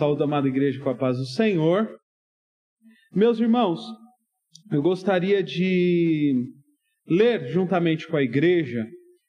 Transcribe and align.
Saúde, 0.00 0.22
amada 0.22 0.48
igreja, 0.48 0.82
com 0.82 0.88
a 0.88 0.94
paz 0.94 1.18
do 1.18 1.26
Senhor. 1.26 1.86
Meus 3.14 3.38
irmãos, 3.38 3.82
eu 4.72 4.80
gostaria 4.80 5.42
de 5.42 6.34
ler 7.06 7.48
juntamente 7.48 8.08
com 8.08 8.16
a 8.16 8.22
igreja 8.22 8.82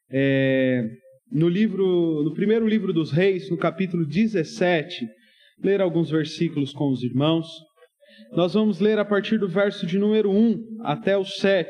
é, 0.10 0.82
no 1.30 1.50
livro, 1.50 2.24
no 2.24 2.34
primeiro 2.34 2.66
livro 2.66 2.94
dos 2.94 3.12
Reis, 3.12 3.52
no 3.52 3.58
capítulo 3.58 4.06
17, 4.06 5.06
ler 5.62 5.82
alguns 5.82 6.10
versículos 6.10 6.72
com 6.72 6.90
os 6.90 7.04
irmãos. 7.04 7.48
Nós 8.32 8.54
vamos 8.54 8.80
ler 8.80 8.98
a 8.98 9.04
partir 9.04 9.38
do 9.38 9.50
verso 9.50 9.86
de 9.86 10.00
número 10.00 10.32
1 10.32 10.84
até 10.84 11.18
o 11.18 11.26
7. 11.26 11.70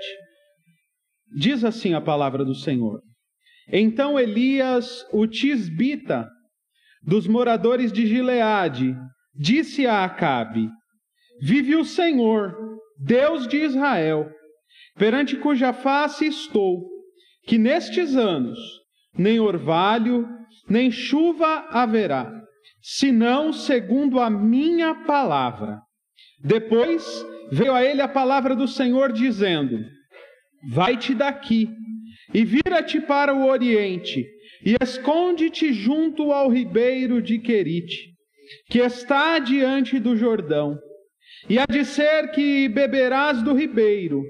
Diz 1.35 1.63
assim 1.63 1.95
a 1.95 2.01
palavra 2.01 2.45
do 2.45 2.53
Senhor: 2.53 3.01
Então 3.67 4.19
Elias, 4.19 5.03
o 5.11 5.25
tisbita, 5.25 6.29
dos 7.01 7.27
moradores 7.27 7.91
de 7.91 8.05
Gileade, 8.05 8.95
disse 9.35 9.87
a 9.87 10.03
Acabe: 10.03 10.69
Vive 11.41 11.75
o 11.75 11.83
Senhor, 11.83 12.55
Deus 12.97 13.47
de 13.47 13.57
Israel, 13.57 14.29
perante 14.95 15.35
cuja 15.37 15.73
face 15.73 16.25
estou, 16.25 16.87
que 17.45 17.57
nestes 17.57 18.15
anos 18.15 18.57
nem 19.17 19.39
orvalho, 19.39 20.27
nem 20.69 20.91
chuva 20.91 21.67
haverá, 21.69 22.31
senão 22.81 23.51
segundo 23.51 24.19
a 24.19 24.29
minha 24.29 24.95
palavra. 25.05 25.81
Depois 26.43 27.25
veio 27.51 27.73
a 27.73 27.83
ele 27.83 28.01
a 28.01 28.07
palavra 28.07 28.55
do 28.55 28.67
Senhor 28.67 29.11
dizendo: 29.11 29.79
Vai-te 30.69 31.13
daqui 31.13 31.69
e 32.33 32.45
vira-te 32.45 33.01
para 33.01 33.33
o 33.33 33.47
oriente 33.47 34.25
e 34.63 34.75
esconde-te 34.81 35.73
junto 35.73 36.31
ao 36.31 36.49
ribeiro 36.49 37.21
de 37.21 37.39
Querite, 37.39 38.13
que 38.69 38.79
está 38.79 39.39
diante 39.39 39.99
do 39.99 40.15
Jordão. 40.15 40.77
E 41.49 41.57
há 41.57 41.65
de 41.65 41.83
ser 41.83 42.31
que 42.31 42.69
beberás 42.69 43.41
do 43.41 43.53
ribeiro. 43.53 44.21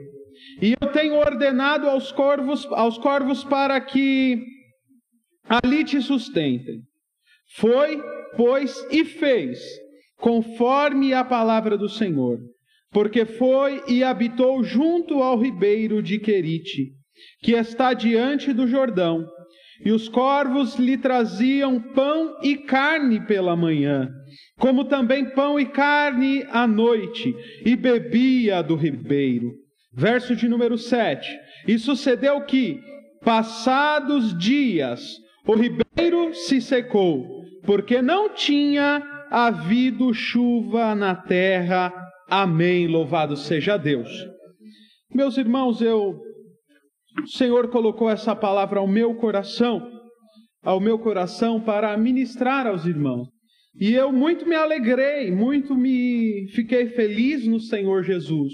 E 0.61 0.73
eu 0.80 0.91
tenho 0.91 1.16
ordenado 1.16 1.89
aos 1.89 2.11
corvos, 2.11 2.66
aos 2.72 2.97
corvos 2.97 3.44
para 3.44 3.80
que 3.81 4.41
ali 5.50 5.83
te 5.83 6.02
sustentem. 6.02 6.81
Foi, 7.56 8.02
pois, 8.38 8.88
e 8.89 9.03
fez, 9.03 9.59
conforme 10.17 11.13
a 11.13 11.25
palavra 11.25 11.78
do 11.78 11.89
Senhor, 11.89 12.39
porque 12.91 13.25
foi 13.25 13.84
e 13.89 14.03
habitou 14.03 14.63
junto 14.63 15.22
ao 15.22 15.38
ribeiro 15.38 16.02
de 16.02 16.17
Querite, 16.17 16.94
que 17.44 17.52
está 17.52 17.94
diante 17.94 18.53
do 18.53 18.66
Jordão 18.66 19.28
e 19.84 19.92
os 19.92 20.08
corvos 20.08 20.76
lhe 20.76 20.98
traziam 20.98 21.80
pão 21.80 22.38
e 22.44 22.58
carne 22.58 23.20
pela 23.26 23.56
manhã, 23.56 24.10
como 24.60 24.86
também 24.86 25.26
pão 25.32 25.60
e 25.60 25.66
carne 25.66 26.46
à 26.52 26.68
noite, 26.68 27.36
e 27.66 27.76
bebia 27.76 28.62
do 28.62 28.76
ribeiro. 28.76 29.52
Verso 29.94 30.36
de 30.36 30.48
número 30.48 30.78
7. 30.78 31.28
E 31.68 31.78
sucedeu 31.78 32.42
que, 32.42 32.80
passados 33.24 34.38
dias, 34.38 35.18
o 35.46 35.56
ribeiro 35.56 36.34
se 36.34 36.62
secou, 36.62 37.28
porque 37.64 38.02
não 38.02 38.30
tinha 38.34 39.04
havido 39.30 40.14
chuva 40.14 40.94
na 40.96 41.16
terra. 41.16 41.92
Amém. 42.30 42.88
Louvado 42.88 43.36
seja 43.36 43.78
Deus. 43.78 44.09
Meus 45.14 45.38
irmãos, 45.38 45.82
eu 45.82 46.22
o 47.20 47.28
Senhor 47.28 47.70
colocou 47.70 48.09
essa 48.09 48.36
palavra 48.36 48.80
ao 48.80 48.88
meu 48.88 49.16
coração, 49.16 49.86
ao 50.64 50.80
meu 50.80 50.98
coração 51.00 51.59
para 51.59 51.95
ministrar 51.98 52.68
aos 52.68 52.86
irmãos. 52.86 53.28
E 53.80 53.94
eu 53.94 54.12
muito 54.12 54.45
me 54.48 54.56
alegrei, 54.56 55.31
muito 55.31 55.75
me 55.75 56.47
fiquei 56.53 56.88
feliz 56.88 57.47
no 57.47 57.59
Senhor 57.59 58.03
Jesus, 58.03 58.53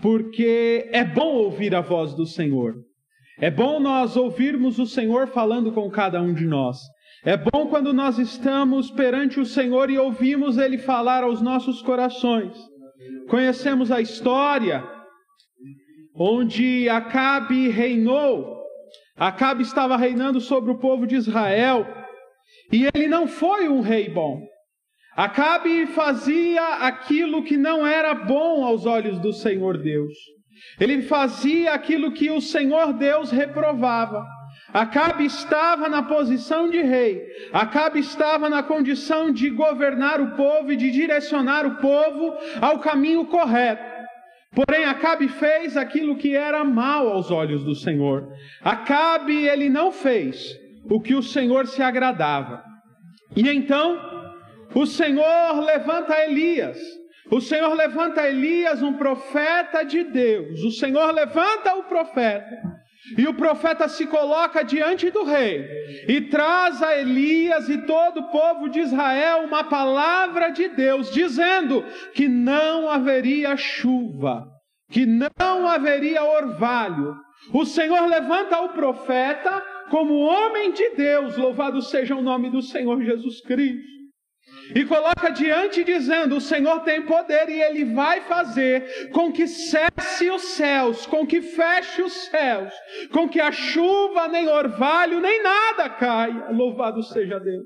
porque 0.00 0.88
é 0.92 1.04
bom 1.04 1.34
ouvir 1.34 1.74
a 1.74 1.80
voz 1.80 2.14
do 2.14 2.24
Senhor. 2.24 2.74
É 3.40 3.50
bom 3.50 3.78
nós 3.78 4.16
ouvirmos 4.16 4.78
o 4.78 4.86
Senhor 4.86 5.28
falando 5.28 5.72
com 5.72 5.90
cada 5.90 6.20
um 6.20 6.32
de 6.32 6.44
nós. 6.44 6.78
É 7.24 7.36
bom 7.36 7.66
quando 7.68 7.92
nós 7.92 8.18
estamos 8.18 8.90
perante 8.90 9.40
o 9.40 9.46
Senhor 9.46 9.90
e 9.90 9.98
ouvimos 9.98 10.56
Ele 10.56 10.78
falar 10.78 11.24
aos 11.24 11.40
nossos 11.40 11.82
corações. 11.82 12.56
Conhecemos 13.28 13.90
a 13.90 14.00
história, 14.00 14.84
onde 16.18 16.88
Acabe 16.88 17.68
reinou. 17.68 18.58
Acabe 19.16 19.62
estava 19.62 19.96
reinando 19.96 20.40
sobre 20.40 20.70
o 20.70 20.78
povo 20.78 21.06
de 21.06 21.16
Israel 21.16 21.86
e 22.72 22.88
ele 22.94 23.06
não 23.06 23.26
foi 23.26 23.68
um 23.68 23.80
rei 23.80 24.08
bom. 24.08 24.40
Acabe 25.16 25.86
fazia 25.86 26.62
aquilo 26.86 27.42
que 27.42 27.56
não 27.56 27.86
era 27.86 28.14
bom 28.14 28.64
aos 28.64 28.86
olhos 28.86 29.18
do 29.18 29.32
Senhor 29.32 29.78
Deus. 29.78 30.12
Ele 30.78 31.02
fazia 31.02 31.72
aquilo 31.72 32.12
que 32.12 32.30
o 32.30 32.40
Senhor 32.40 32.92
Deus 32.92 33.30
reprovava. 33.30 34.24
Acabe 34.72 35.24
estava 35.24 35.88
na 35.88 36.02
posição 36.02 36.68
de 36.68 36.82
rei, 36.82 37.22
Acabe 37.52 38.00
estava 38.00 38.48
na 38.50 38.62
condição 38.62 39.32
de 39.32 39.48
governar 39.50 40.20
o 40.20 40.36
povo 40.36 40.70
e 40.72 40.76
de 40.76 40.90
direcionar 40.90 41.66
o 41.66 41.76
povo 41.76 42.36
ao 42.60 42.78
caminho 42.78 43.24
correto. 43.26 43.87
Porém, 44.54 44.84
Acabe 44.84 45.28
fez 45.28 45.76
aquilo 45.76 46.16
que 46.16 46.34
era 46.34 46.64
mal 46.64 47.08
aos 47.08 47.30
olhos 47.30 47.64
do 47.64 47.74
Senhor. 47.74 48.28
Acabe, 48.62 49.46
ele 49.46 49.68
não 49.68 49.92
fez 49.92 50.58
o 50.90 51.00
que 51.00 51.14
o 51.14 51.22
Senhor 51.22 51.66
se 51.66 51.82
agradava. 51.82 52.62
E 53.36 53.48
então, 53.48 54.00
o 54.74 54.86
Senhor 54.86 55.60
levanta 55.64 56.18
Elias. 56.24 56.78
O 57.30 57.40
Senhor 57.40 57.74
levanta 57.74 58.26
Elias, 58.26 58.82
um 58.82 58.94
profeta 58.94 59.84
de 59.84 60.02
Deus. 60.04 60.62
O 60.64 60.70
Senhor 60.70 61.12
levanta 61.12 61.74
o 61.74 61.84
profeta 61.84 62.56
e 63.16 63.26
o 63.26 63.34
profeta 63.34 63.88
se 63.88 64.06
coloca 64.06 64.62
diante 64.62 65.10
do 65.10 65.24
rei 65.24 65.66
e 66.08 66.20
traz 66.22 66.82
a 66.82 66.96
Elias 66.96 67.68
e 67.68 67.78
todo 67.86 68.20
o 68.20 68.30
povo 68.30 68.68
de 68.68 68.80
Israel 68.80 69.44
uma 69.44 69.64
palavra 69.64 70.50
de 70.50 70.68
Deus, 70.68 71.10
dizendo 71.12 71.84
que 72.14 72.28
não 72.28 72.90
haveria 72.90 73.56
chuva, 73.56 74.46
que 74.90 75.06
não 75.06 75.66
haveria 75.68 76.22
orvalho. 76.22 77.14
O 77.52 77.64
Senhor 77.64 78.06
levanta 78.06 78.60
o 78.60 78.70
profeta 78.70 79.62
como 79.90 80.18
homem 80.18 80.72
de 80.72 80.90
Deus, 80.90 81.36
louvado 81.36 81.80
seja 81.80 82.14
o 82.14 82.22
nome 82.22 82.50
do 82.50 82.60
Senhor 82.60 83.00
Jesus 83.02 83.40
Cristo 83.40 83.97
e 84.74 84.84
coloca 84.84 85.30
diante 85.30 85.84
dizendo: 85.84 86.36
O 86.36 86.40
Senhor 86.40 86.80
tem 86.80 87.02
poder 87.02 87.48
e 87.48 87.60
Ele 87.60 87.84
vai 87.86 88.20
fazer 88.22 89.10
com 89.12 89.32
que 89.32 89.46
cesse 89.46 90.30
os 90.30 90.42
céus, 90.42 91.06
com 91.06 91.26
que 91.26 91.40
feche 91.40 92.02
os 92.02 92.12
céus, 92.12 92.72
com 93.12 93.28
que 93.28 93.40
a 93.40 93.52
chuva, 93.52 94.28
nem 94.28 94.48
orvalho, 94.48 95.20
nem 95.20 95.42
nada 95.42 95.88
caia. 95.88 96.50
Louvado 96.50 97.02
seja 97.02 97.38
Deus. 97.38 97.64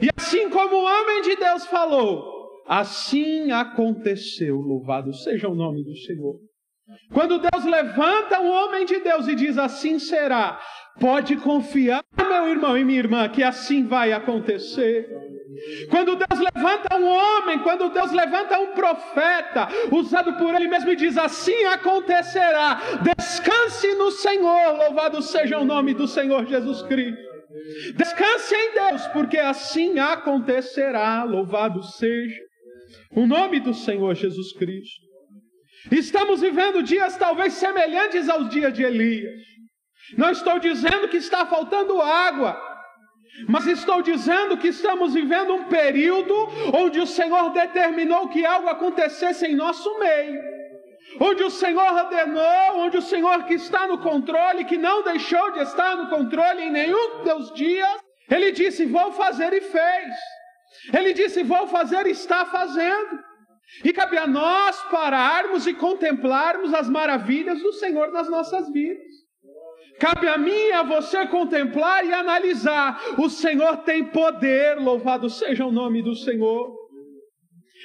E 0.00 0.08
assim 0.16 0.48
como 0.50 0.76
o 0.76 0.84
homem 0.84 1.22
de 1.22 1.36
Deus 1.36 1.66
falou, 1.66 2.62
assim 2.66 3.50
aconteceu. 3.50 4.56
Louvado 4.56 5.12
seja 5.12 5.48
o 5.48 5.54
nome 5.54 5.82
do 5.82 5.96
Senhor. 5.96 6.36
Quando 7.12 7.40
Deus 7.40 7.64
levanta 7.64 8.40
um 8.40 8.48
homem 8.48 8.84
de 8.84 9.00
Deus 9.00 9.26
e 9.26 9.34
diz 9.34 9.58
assim 9.58 9.98
será, 9.98 10.60
pode 11.00 11.36
confiar, 11.36 12.04
meu 12.16 12.48
irmão 12.48 12.78
e 12.78 12.84
minha 12.84 12.98
irmã, 12.98 13.28
que 13.28 13.42
assim 13.42 13.84
vai 13.84 14.12
acontecer. 14.12 15.08
Quando 15.90 16.16
Deus 16.16 16.40
levanta 16.40 16.96
um 16.96 17.06
homem, 17.06 17.58
quando 17.60 17.88
Deus 17.90 18.12
levanta 18.12 18.58
um 18.58 18.72
profeta, 18.72 19.68
usado 19.92 20.34
por 20.34 20.54
Ele 20.54 20.68
mesmo, 20.68 20.90
e 20.90 20.96
diz: 20.96 21.16
Assim 21.16 21.64
acontecerá. 21.64 22.80
Descanse 23.02 23.94
no 23.94 24.10
Senhor, 24.10 24.76
louvado 24.76 25.22
seja 25.22 25.58
o 25.58 25.64
nome 25.64 25.94
do 25.94 26.06
Senhor 26.06 26.46
Jesus 26.46 26.82
Cristo. 26.82 27.26
Descanse 27.96 28.54
em 28.54 28.72
Deus, 28.74 29.06
porque 29.08 29.38
assim 29.38 29.98
acontecerá, 29.98 31.24
louvado 31.24 31.82
seja 31.82 32.40
o 33.12 33.26
nome 33.26 33.60
do 33.60 33.72
Senhor 33.72 34.14
Jesus 34.14 34.52
Cristo. 34.52 35.06
Estamos 35.90 36.40
vivendo 36.40 36.82
dias 36.82 37.16
talvez 37.16 37.54
semelhantes 37.54 38.28
aos 38.28 38.48
dias 38.48 38.72
de 38.72 38.82
Elias. 38.82 39.40
Não 40.16 40.30
estou 40.30 40.58
dizendo 40.58 41.08
que 41.08 41.16
está 41.16 41.46
faltando 41.46 42.00
água, 42.00 42.60
mas 43.48 43.66
estou 43.66 44.00
dizendo 44.02 44.56
que 44.56 44.68
estamos 44.68 45.14
vivendo 45.14 45.54
um 45.54 45.64
período 45.64 46.34
onde 46.74 46.98
o 47.00 47.06
Senhor 47.06 47.50
determinou 47.50 48.28
que 48.28 48.46
algo 48.46 48.68
acontecesse 48.68 49.46
em 49.46 49.54
nosso 49.54 49.98
meio. 49.98 50.40
Onde 51.20 51.42
o 51.42 51.50
Senhor 51.50 51.92
ordenou, 51.92 52.78
onde 52.78 52.98
o 52.98 53.02
Senhor 53.02 53.44
que 53.44 53.54
está 53.54 53.86
no 53.86 53.98
controle, 53.98 54.64
que 54.64 54.76
não 54.76 55.02
deixou 55.02 55.52
de 55.52 55.60
estar 55.60 55.96
no 55.96 56.08
controle 56.08 56.64
em 56.64 56.70
nenhum 56.70 57.22
dos 57.22 57.52
dias, 57.54 58.00
ele 58.30 58.52
disse: 58.52 58.84
Vou 58.86 59.12
fazer 59.12 59.52
e 59.52 59.60
fez. 59.60 60.14
Ele 60.92 61.12
disse: 61.12 61.42
Vou 61.42 61.66
fazer 61.68 62.06
e 62.06 62.10
está 62.10 62.44
fazendo. 62.44 63.24
E 63.84 63.92
cabe 63.92 64.16
a 64.16 64.26
nós 64.26 64.80
pararmos 64.84 65.66
e 65.66 65.74
contemplarmos 65.74 66.72
as 66.72 66.88
maravilhas 66.88 67.60
do 67.60 67.72
Senhor 67.72 68.12
nas 68.12 68.28
nossas 68.28 68.70
vidas. 68.72 69.25
Cabe 69.98 70.28
a 70.28 70.36
mim 70.36 70.50
e 70.50 70.72
a 70.72 70.82
você 70.82 71.26
contemplar 71.26 72.04
e 72.04 72.12
analisar. 72.12 73.00
O 73.18 73.30
Senhor 73.30 73.78
tem 73.78 74.04
poder, 74.04 74.78
louvado 74.78 75.30
seja 75.30 75.64
o 75.64 75.72
nome 75.72 76.02
do 76.02 76.14
Senhor. 76.14 76.74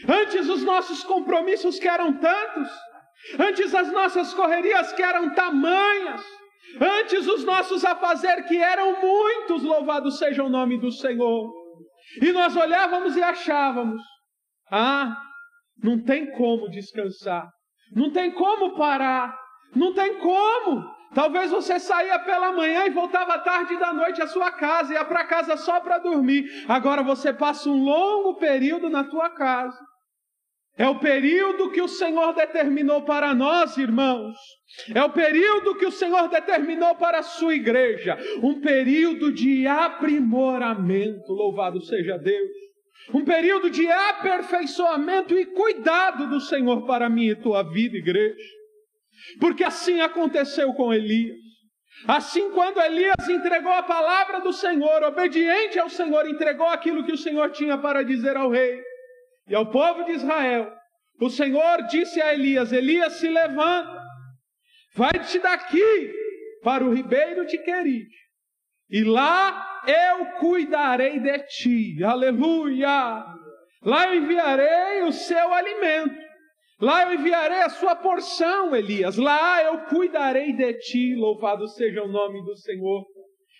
Antes 0.08 0.50
os 0.50 0.63
nossos 0.63 1.04
compromissos 1.04 1.80
que 1.80 1.88
eram 1.88 2.13
tantos, 2.13 2.69
antes 3.40 3.74
as 3.74 3.92
nossas 3.92 4.34
correrias 4.34 4.92
que 4.94 5.02
eram 5.04 5.34
tamanhas, 5.34 6.22
antes 6.80 7.28
os 7.28 7.44
nossos 7.44 7.86
afazer 7.86 8.46
que 8.48 8.58
eram 8.58 9.00
muitos, 9.00 9.63
louvado 9.63 10.12
seja 10.12 10.44
o 10.44 10.50
nome 10.50 10.80
do 10.80 10.92
Senhor. 10.92 11.50
E 12.22 12.31
nós 12.31 12.56
olhávamos 12.56 13.16
e 13.16 13.24
achávamos: 13.24 14.02
ah, 14.69 15.16
não 15.81 16.04
tem 16.04 16.31
como 16.31 16.69
descansar, 16.69 17.50
não 17.96 18.12
tem 18.12 18.31
como 18.31 18.75
parar, 18.75 19.38
não 19.75 19.94
tem 19.94 20.18
como. 20.18 20.90
Talvez 21.13 21.52
você 21.52 21.80
saía 21.80 22.18
pela 22.19 22.54
manhã 22.54 22.86
e 22.86 22.90
voltava 22.90 23.38
tarde 23.40 23.78
da 23.78 23.92
noite 23.92 24.22
à 24.22 24.28
sua 24.28 24.52
casa, 24.52 24.94
ia 24.94 25.04
para 25.04 25.25
casa 25.25 25.58
só 25.58 25.80
para 25.81 25.98
dormir. 25.98 26.46
Agora 26.68 27.04
você 27.04 27.34
passa 27.34 27.69
um 27.69 27.84
longo 27.84 28.36
período 28.36 28.90
na 28.90 29.04
tua 29.04 29.30
casa. 29.30 29.78
É 30.78 30.88
o 30.88 31.00
período 31.00 31.69
que 31.69 31.81
o 31.81 31.88
Senhor 31.88 32.34
determinou 32.34 33.02
para 33.02 33.34
nós, 33.36 33.78
irmãos. 33.78 34.38
É 34.96 35.04
o 35.04 35.10
período 35.10 35.75
que 35.75 35.86
o 35.86 35.92
Senhor 35.92 36.30
determinou 36.30 36.96
para 36.96 37.19
a 37.19 37.24
sua 37.24 37.54
igreja. 37.54 38.18
Um 38.42 38.62
período 38.62 39.34
de 39.34 39.68
aprimoramento. 39.68 41.34
Louvado 41.34 41.81
seja 41.81 42.18
Deus. 42.18 42.50
Um 43.13 43.25
período 43.25 43.69
de 43.69 43.86
aperfeiçoamento 43.92 45.38
e 45.38 45.46
cuidado 45.46 46.30
do 46.30 46.40
Senhor 46.40 46.86
para 46.86 47.10
mim 47.10 47.28
e 47.28 47.36
tua 47.36 47.63
vida, 47.63 47.98
igreja. 47.98 48.36
Porque 49.39 49.63
assim 49.63 50.01
aconteceu 50.01 50.73
com 50.73 50.94
Elias. 50.94 51.38
Assim, 52.07 52.51
quando 52.51 52.81
Elias 52.81 53.27
entregou 53.29 53.71
a 53.71 53.83
palavra 53.83 54.39
do 54.39 54.51
Senhor, 54.51 55.03
obediente 55.03 55.77
ao 55.77 55.89
Senhor, 55.89 56.27
entregou 56.27 56.68
aquilo 56.68 57.03
que 57.03 57.12
o 57.12 57.18
Senhor 57.18 57.51
tinha 57.51 57.77
para 57.77 58.03
dizer 58.03 58.35
ao 58.35 58.50
rei 58.50 58.81
e 59.47 59.56
ao 59.56 59.69
povo 59.69 60.03
de 60.06 60.13
Israel, 60.13 60.71
o 61.19 61.29
Senhor 61.29 61.83
disse 61.83 62.21
a 62.21 62.33
Elias: 62.33 62.71
Elias, 62.71 63.13
se 63.13 63.27
levanta, 63.27 64.01
vai-te 64.95 65.38
daqui 65.39 66.13
para 66.63 66.83
o 66.83 66.94
ribeiro 66.94 67.45
de 67.45 67.57
Querite, 67.59 68.15
e 68.89 69.03
lá 69.03 69.83
eu 69.85 70.25
cuidarei 70.39 71.19
de 71.19 71.39
ti. 71.47 72.03
Aleluia! 72.03 73.25
Lá 73.83 74.07
eu 74.07 74.15
enviarei 74.15 75.03
o 75.03 75.12
seu 75.12 75.53
alimento. 75.53 76.31
Lá 76.81 77.04
eu 77.04 77.13
enviarei 77.13 77.62
a 77.62 77.69
sua 77.69 77.95
porção, 77.95 78.75
Elias. 78.75 79.16
Lá 79.18 79.63
eu 79.63 79.78
cuidarei 79.86 80.51
de 80.51 80.74
ti. 80.80 81.16
Louvado 81.16 81.68
seja 81.68 82.04
o 82.04 82.07
nome 82.07 82.44
do 82.44 82.56
Senhor. 82.57 83.06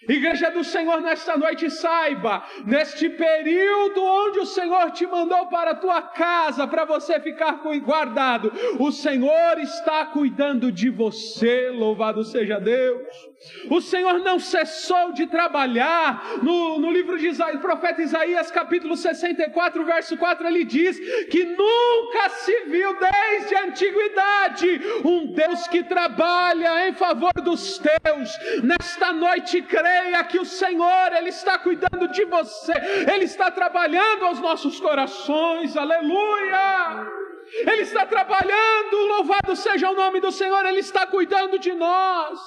Igreja 0.09 0.50
do 0.50 0.63
Senhor, 0.63 1.00
nesta 1.00 1.38
noite, 1.38 1.69
saiba, 1.69 2.44
neste 2.65 3.07
período 3.07 4.03
onde 4.03 4.39
o 4.39 4.45
Senhor 4.47 4.89
te 4.89 5.06
mandou 5.06 5.45
para 5.47 5.71
a 5.71 5.75
tua 5.75 6.01
casa, 6.01 6.68
para 6.68 6.85
você 6.85 7.19
ficar 7.19 7.62
guardado, 7.85 8.51
o 8.79 8.91
Senhor 8.91 9.59
está 9.59 10.07
cuidando 10.07 10.71
de 10.71 10.89
você, 10.89 11.69
louvado 11.69 12.24
seja 12.24 12.59
Deus. 12.59 13.30
O 13.69 13.81
Senhor 13.81 14.19
não 14.19 14.39
cessou 14.39 15.13
de 15.13 15.25
trabalhar. 15.25 16.38
No, 16.43 16.79
no 16.79 16.91
livro 16.91 17.17
de 17.17 17.27
Isaías, 17.27 17.59
profeta 17.59 18.01
Isaías, 18.01 18.51
capítulo 18.51 18.95
64, 18.95 19.83
verso 19.83 20.15
4, 20.17 20.47
ele 20.47 20.63
diz 20.63 20.99
que 21.27 21.45
nunca 21.45 22.29
se 22.29 22.65
viu 22.65 22.95
desde 22.99 23.55
a 23.55 23.63
antiguidade 23.63 24.81
um 25.03 25.33
Deus 25.33 25.67
que 25.67 25.83
trabalha 25.83 26.88
em 26.88 26.93
favor 26.93 27.33
dos 27.43 27.79
teus. 27.79 28.29
Nesta 28.63 29.11
noite, 29.11 29.61
creia 29.63 30.23
que 30.23 30.39
o 30.39 30.45
Senhor, 30.45 31.13
Ele 31.13 31.29
está 31.29 31.57
cuidando 31.57 32.09
de 32.09 32.25
você, 32.25 32.73
Ele 33.11 33.25
está 33.25 33.49
trabalhando 33.49 34.25
aos 34.25 34.39
nossos 34.39 34.79
corações. 34.79 35.75
Aleluia! 35.75 37.07
Ele 37.53 37.81
está 37.81 38.05
trabalhando, 38.05 38.95
louvado 39.07 39.55
seja 39.55 39.89
o 39.89 39.95
nome 39.95 40.19
do 40.19 40.31
Senhor, 40.31 40.63
Ele 40.65 40.79
está 40.79 41.07
cuidando 41.07 41.57
de 41.57 41.73
nós. 41.73 42.39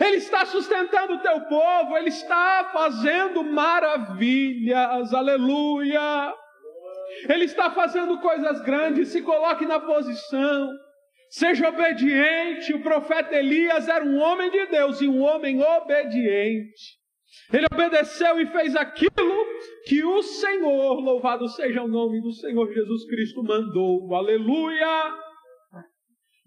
Ele 0.00 0.16
está 0.16 0.46
sustentando 0.46 1.14
o 1.14 1.18
teu 1.18 1.40
povo, 1.42 1.96
Ele 1.96 2.08
está 2.08 2.70
fazendo 2.72 3.42
maravilhas, 3.42 5.12
aleluia. 5.12 6.34
Ele 7.28 7.44
está 7.44 7.70
fazendo 7.70 8.20
coisas 8.20 8.60
grandes, 8.62 9.08
se 9.08 9.22
coloque 9.22 9.66
na 9.66 9.80
posição, 9.80 10.70
seja 11.30 11.68
obediente. 11.68 12.72
O 12.72 12.82
profeta 12.82 13.34
Elias 13.34 13.88
era 13.88 14.04
um 14.04 14.18
homem 14.18 14.50
de 14.50 14.66
Deus 14.66 15.00
e 15.00 15.08
um 15.08 15.20
homem 15.20 15.62
obediente. 15.62 17.02
Ele 17.52 17.66
obedeceu 17.72 18.40
e 18.40 18.46
fez 18.46 18.76
aquilo 18.76 19.46
que 19.86 20.04
o 20.04 20.22
Senhor, 20.22 21.00
louvado 21.00 21.48
seja 21.48 21.82
o 21.82 21.88
nome 21.88 22.20
do 22.20 22.32
Senhor 22.32 22.72
Jesus 22.72 23.04
Cristo, 23.06 23.42
mandou, 23.42 24.14
aleluia. 24.14 25.14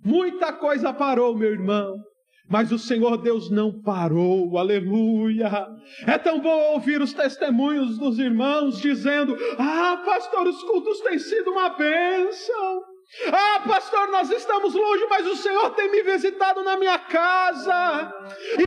Muita 0.03 0.53
coisa 0.53 0.93
parou, 0.93 1.35
meu 1.35 1.51
irmão. 1.51 1.95
Mas 2.47 2.71
o 2.71 2.77
Senhor 2.77 3.17
Deus 3.17 3.49
não 3.49 3.71
parou, 3.71 4.57
aleluia. 4.57 5.67
É 6.05 6.17
tão 6.17 6.39
bom 6.39 6.73
ouvir 6.73 7.01
os 7.01 7.11
testemunhos 7.11 7.97
dos 7.97 8.19
irmãos 8.19 8.79
dizendo: 8.79 9.35
Ah, 9.57 10.01
pastor, 10.05 10.47
os 10.47 10.61
cultos 10.63 10.99
têm 11.01 11.17
sido 11.17 11.51
uma 11.51 11.69
bênção. 11.69 12.94
Ah, 13.31 13.61
pastor, 13.65 14.09
nós 14.09 14.29
estamos 14.29 14.73
longe, 14.73 15.05
mas 15.09 15.25
o 15.27 15.35
Senhor 15.35 15.69
tem 15.71 15.89
me 15.89 16.01
visitado 16.01 16.63
na 16.63 16.75
minha 16.75 16.97
casa. 16.97 18.13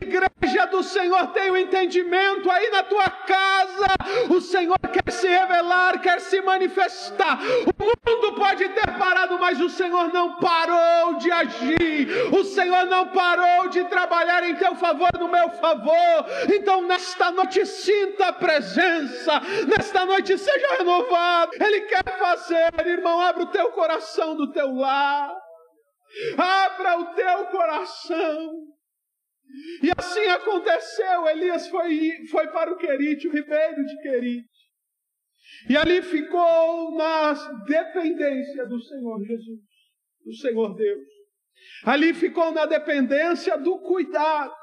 Igreja 0.01 0.67
do 0.67 0.83
Senhor, 0.83 1.27
tem 1.29 1.51
o 1.51 1.55
um 1.55 1.57
entendimento 1.57 2.51
aí 2.51 2.71
na 2.71 2.83
tua 2.83 3.09
casa. 3.11 3.87
O 4.31 4.41
Senhor 4.41 4.79
quer 4.79 5.13
se 5.13 5.29
revelar, 5.29 6.01
quer 6.01 6.21
se 6.21 6.41
manifestar. 6.41 7.39
O 7.67 8.11
mundo 8.11 8.33
pode 8.35 8.69
ter 8.71 8.99
parado, 8.99 9.39
mas 9.39 9.61
o 9.61 9.69
Senhor 9.69 10.13
não 10.13 10.37
parou 10.37 11.15
de 11.15 11.31
agir. 11.31 12.09
O 12.33 12.45
Senhor 12.45 12.87
não 12.87 13.09
parou 13.09 13.69
de 13.69 13.85
trabalhar 13.85 14.49
em 14.49 14.55
teu 14.57 14.75
favor, 14.77 15.11
no 15.19 15.29
meu 15.29 15.51
favor. 15.51 16.27
Então, 16.55 16.83
nesta 16.83 17.31
noite, 17.31 17.67
sinta 17.67 18.29
a 18.29 18.33
presença. 18.33 19.41
Nesta 19.67 20.07
noite, 20.07 20.39
seja 20.39 20.77
renovado. 20.79 21.53
Ele 21.61 21.83
quer 21.83 22.05
fazer, 22.19 22.73
irmão, 22.87 23.21
abre 23.21 23.43
o 23.43 23.47
teu 23.47 23.71
coração 23.73 24.28
do 24.37 24.53
teu 24.53 24.75
lar. 24.75 25.35
Abra 26.37 26.99
o 26.99 27.15
teu 27.15 27.47
coração. 27.47 28.69
E 29.83 29.91
assim 29.97 30.27
aconteceu. 30.27 31.29
Elias 31.29 31.69
foi, 31.69 32.27
foi 32.31 32.49
para 32.49 32.73
o 32.73 32.77
Querite, 32.77 33.29
o 33.29 33.33
ribeiro 33.33 33.85
de 33.85 34.03
Querite. 34.03 34.49
E 35.69 35.77
ali 35.77 36.03
ficou 36.03 36.95
na 36.95 37.33
dependência 37.67 38.67
do 38.67 38.81
Senhor 38.81 39.19
Jesus, 39.25 39.61
do 40.25 40.35
Senhor 40.35 40.75
Deus. 40.75 41.09
Ali 41.85 42.15
ficou 42.15 42.53
na 42.53 42.67
dependência 42.67 43.57
do 43.59 43.79
cuidado 43.81 44.55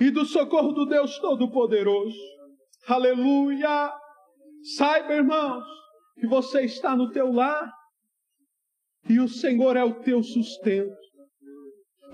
e 0.00 0.10
do 0.10 0.24
socorro 0.24 0.72
do 0.72 0.86
Deus 0.86 1.18
Todo-Poderoso. 1.18 2.18
Aleluia! 2.86 3.92
Saiba, 4.76 5.14
irmãos, 5.14 5.64
que 6.18 6.26
você 6.26 6.62
está 6.62 6.94
no 6.94 7.10
teu 7.10 7.32
lar 7.32 7.72
e 9.08 9.18
o 9.20 9.28
Senhor 9.28 9.76
é 9.76 9.84
o 9.84 9.94
teu 10.02 10.22
sustento. 10.22 11.00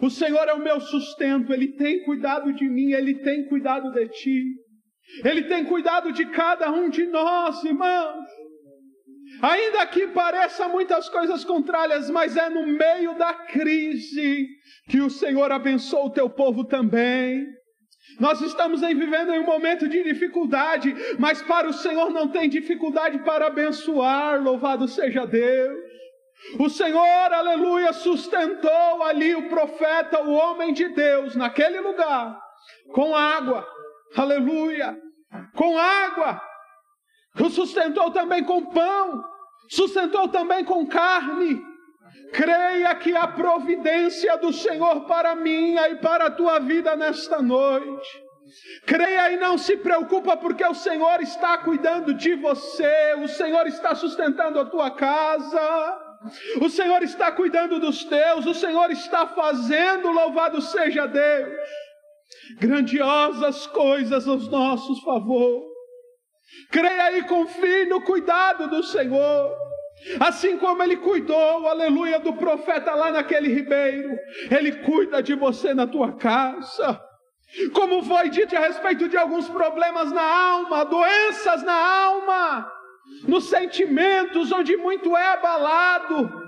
O 0.01 0.11
Senhor 0.11 0.47
é 0.47 0.53
o 0.53 0.63
meu 0.63 0.81
sustento, 0.81 1.53
Ele 1.53 1.69
tem 1.69 2.05
cuidado 2.05 2.53
de 2.53 2.69
mim, 2.69 2.93
Ele 2.93 3.15
tem 3.15 3.49
cuidado 3.49 3.91
de 3.93 4.09
ti, 4.09 4.45
Ele 5.25 5.45
tem 5.45 5.65
cuidado 5.65 6.13
de 6.13 6.27
cada 6.27 6.71
um 6.71 6.91
de 6.91 7.07
nós, 7.07 7.65
irmãos. 7.65 8.27
Ainda 9.43 9.87
que 9.87 10.07
pareça 10.09 10.69
muitas 10.69 11.09
coisas 11.09 11.45
contrárias, 11.45 12.11
mas 12.11 12.37
é 12.37 12.49
no 12.49 12.67
meio 12.67 13.17
da 13.19 13.33
crise 13.35 14.49
que 14.89 15.01
o 15.01 15.11
Senhor 15.11 15.51
abençoa 15.51 16.07
o 16.07 16.11
teu 16.11 16.29
povo 16.31 16.65
também. 16.65 17.47
Nós 18.21 18.41
estamos 18.41 18.81
vivendo 18.81 19.33
em 19.33 19.41
um 19.41 19.47
momento 19.47 19.89
de 19.89 20.03
dificuldade, 20.03 20.95
mas 21.19 21.43
para 21.43 21.69
o 21.69 21.73
Senhor 21.73 22.11
não 22.11 22.29
tem 22.29 22.49
dificuldade 22.49 23.19
para 23.25 23.49
abençoar, 23.49 24.43
louvado 24.43 24.89
seja 24.89 25.27
Deus. 25.27 25.86
O 26.59 26.69
Senhor, 26.69 27.33
aleluia, 27.33 27.93
sustentou 27.93 29.03
ali 29.03 29.35
o 29.35 29.49
profeta, 29.49 30.23
o 30.23 30.33
homem 30.33 30.73
de 30.73 30.89
Deus, 30.89 31.35
naquele 31.35 31.81
lugar, 31.81 32.39
com 32.93 33.15
água, 33.15 33.67
aleluia, 34.17 34.97
com 35.55 35.79
água. 35.79 36.41
O 37.41 37.51
sustentou 37.51 38.11
também 38.11 38.45
com 38.45 38.65
pão, 38.67 39.25
sustentou 39.69 40.29
também 40.29 40.65
com 40.65 40.87
carne. 40.87 41.61
Creia 42.33 42.95
que 42.95 43.15
a 43.15 43.27
providência 43.27 44.37
do 44.39 44.53
Senhor 44.53 45.07
para 45.07 45.35
mim 45.35 45.77
e 45.77 45.97
para 45.97 46.27
a 46.27 46.31
tua 46.31 46.59
vida 46.59 46.97
nesta 46.97 47.43
noite. 47.43 48.27
Creia 48.87 49.33
e 49.33 49.37
não 49.37 49.59
se 49.59 49.77
preocupa, 49.77 50.37
porque 50.37 50.65
o 50.65 50.75
Senhor 50.75 51.21
está 51.21 51.59
cuidando 51.59 52.15
de 52.15 52.35
você, 52.37 53.15
o 53.19 53.29
Senhor 53.29 53.67
está 53.67 53.95
sustentando 53.95 54.61
a 54.61 54.65
tua 54.65 54.91
casa. 54.91 56.06
O 56.61 56.69
Senhor 56.69 57.03
está 57.03 57.33
cuidando 57.33 57.79
dos 57.79 58.05
teus, 58.05 58.47
o 58.47 58.55
Senhor 58.55 58.91
está 58.91 59.27
fazendo, 59.29 60.11
louvado 60.11 60.61
seja 60.61 61.07
Deus. 61.07 61.55
grandiosas 62.59 63.67
coisas 63.69 64.27
aos 64.27 64.49
nossos 64.49 65.01
favor. 65.01 65.65
Creia 66.71 67.19
e 67.19 67.23
confie 67.25 67.87
no 67.87 68.01
cuidado 68.03 68.69
do 68.69 68.83
Senhor. 68.83 69.57
Assim 70.21 70.59
como 70.59 70.83
ele 70.83 70.97
cuidou, 70.99 71.67
aleluia, 71.67 72.19
do 72.21 72.35
profeta 72.35 72.95
lá 72.95 73.11
naquele 73.11 73.49
ribeiro, 73.49 74.17
ele 74.51 74.73
cuida 74.85 75.23
de 75.23 75.35
você 75.35 75.73
na 75.75 75.87
tua 75.87 76.13
casa. 76.17 77.01
Como 77.73 78.03
foi 78.03 78.29
dito 78.29 78.57
a 78.57 78.61
respeito 78.61 79.09
de 79.09 79.17
alguns 79.17 79.49
problemas 79.49 80.13
na 80.13 80.23
alma, 80.23 80.85
doenças 80.85 81.63
na 81.63 81.75
alma, 81.75 82.73
nos 83.27 83.49
sentimentos, 83.49 84.53
onde 84.53 84.77
muito 84.77 85.17
é 85.17 85.33
abalado, 85.33 86.46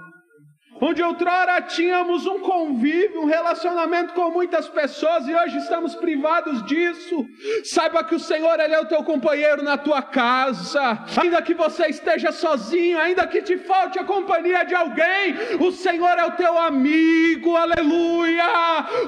onde 0.81 1.03
outrora 1.03 1.61
tínhamos 1.63 2.27
um 2.27 2.41
convívio, 2.41 3.23
um 3.23 3.27
relacionamento 3.27 4.15
com 4.15 4.31
muitas 4.31 4.69
pessoas 4.69 5.27
e 5.27 5.35
hoje 5.35 5.59
estamos 5.59 5.95
privados 5.95 6.65
disso. 6.65 7.27
Saiba 7.65 8.05
que 8.05 8.15
o 8.15 8.21
Senhor 8.21 8.59
ele 8.61 8.75
é 8.75 8.81
o 8.81 8.87
teu 8.87 9.03
companheiro 9.03 9.63
na 9.63 9.77
tua 9.77 10.03
casa. 10.03 11.05
Ainda 11.21 11.43
que 11.43 11.55
você 11.55 11.87
esteja 11.87 12.33
sozinho, 12.33 12.99
ainda 12.99 13.27
que 13.27 13.43
te 13.43 13.59
falte 13.59 13.99
a 13.99 14.05
companhia 14.05 14.65
de 14.65 14.75
alguém, 14.75 15.35
o 15.61 15.73
Senhor 15.73 16.19
é 16.19 16.25
o 16.25 16.33
teu 16.33 16.59
amigo. 16.59 17.57
Aleluia! 17.57 18.45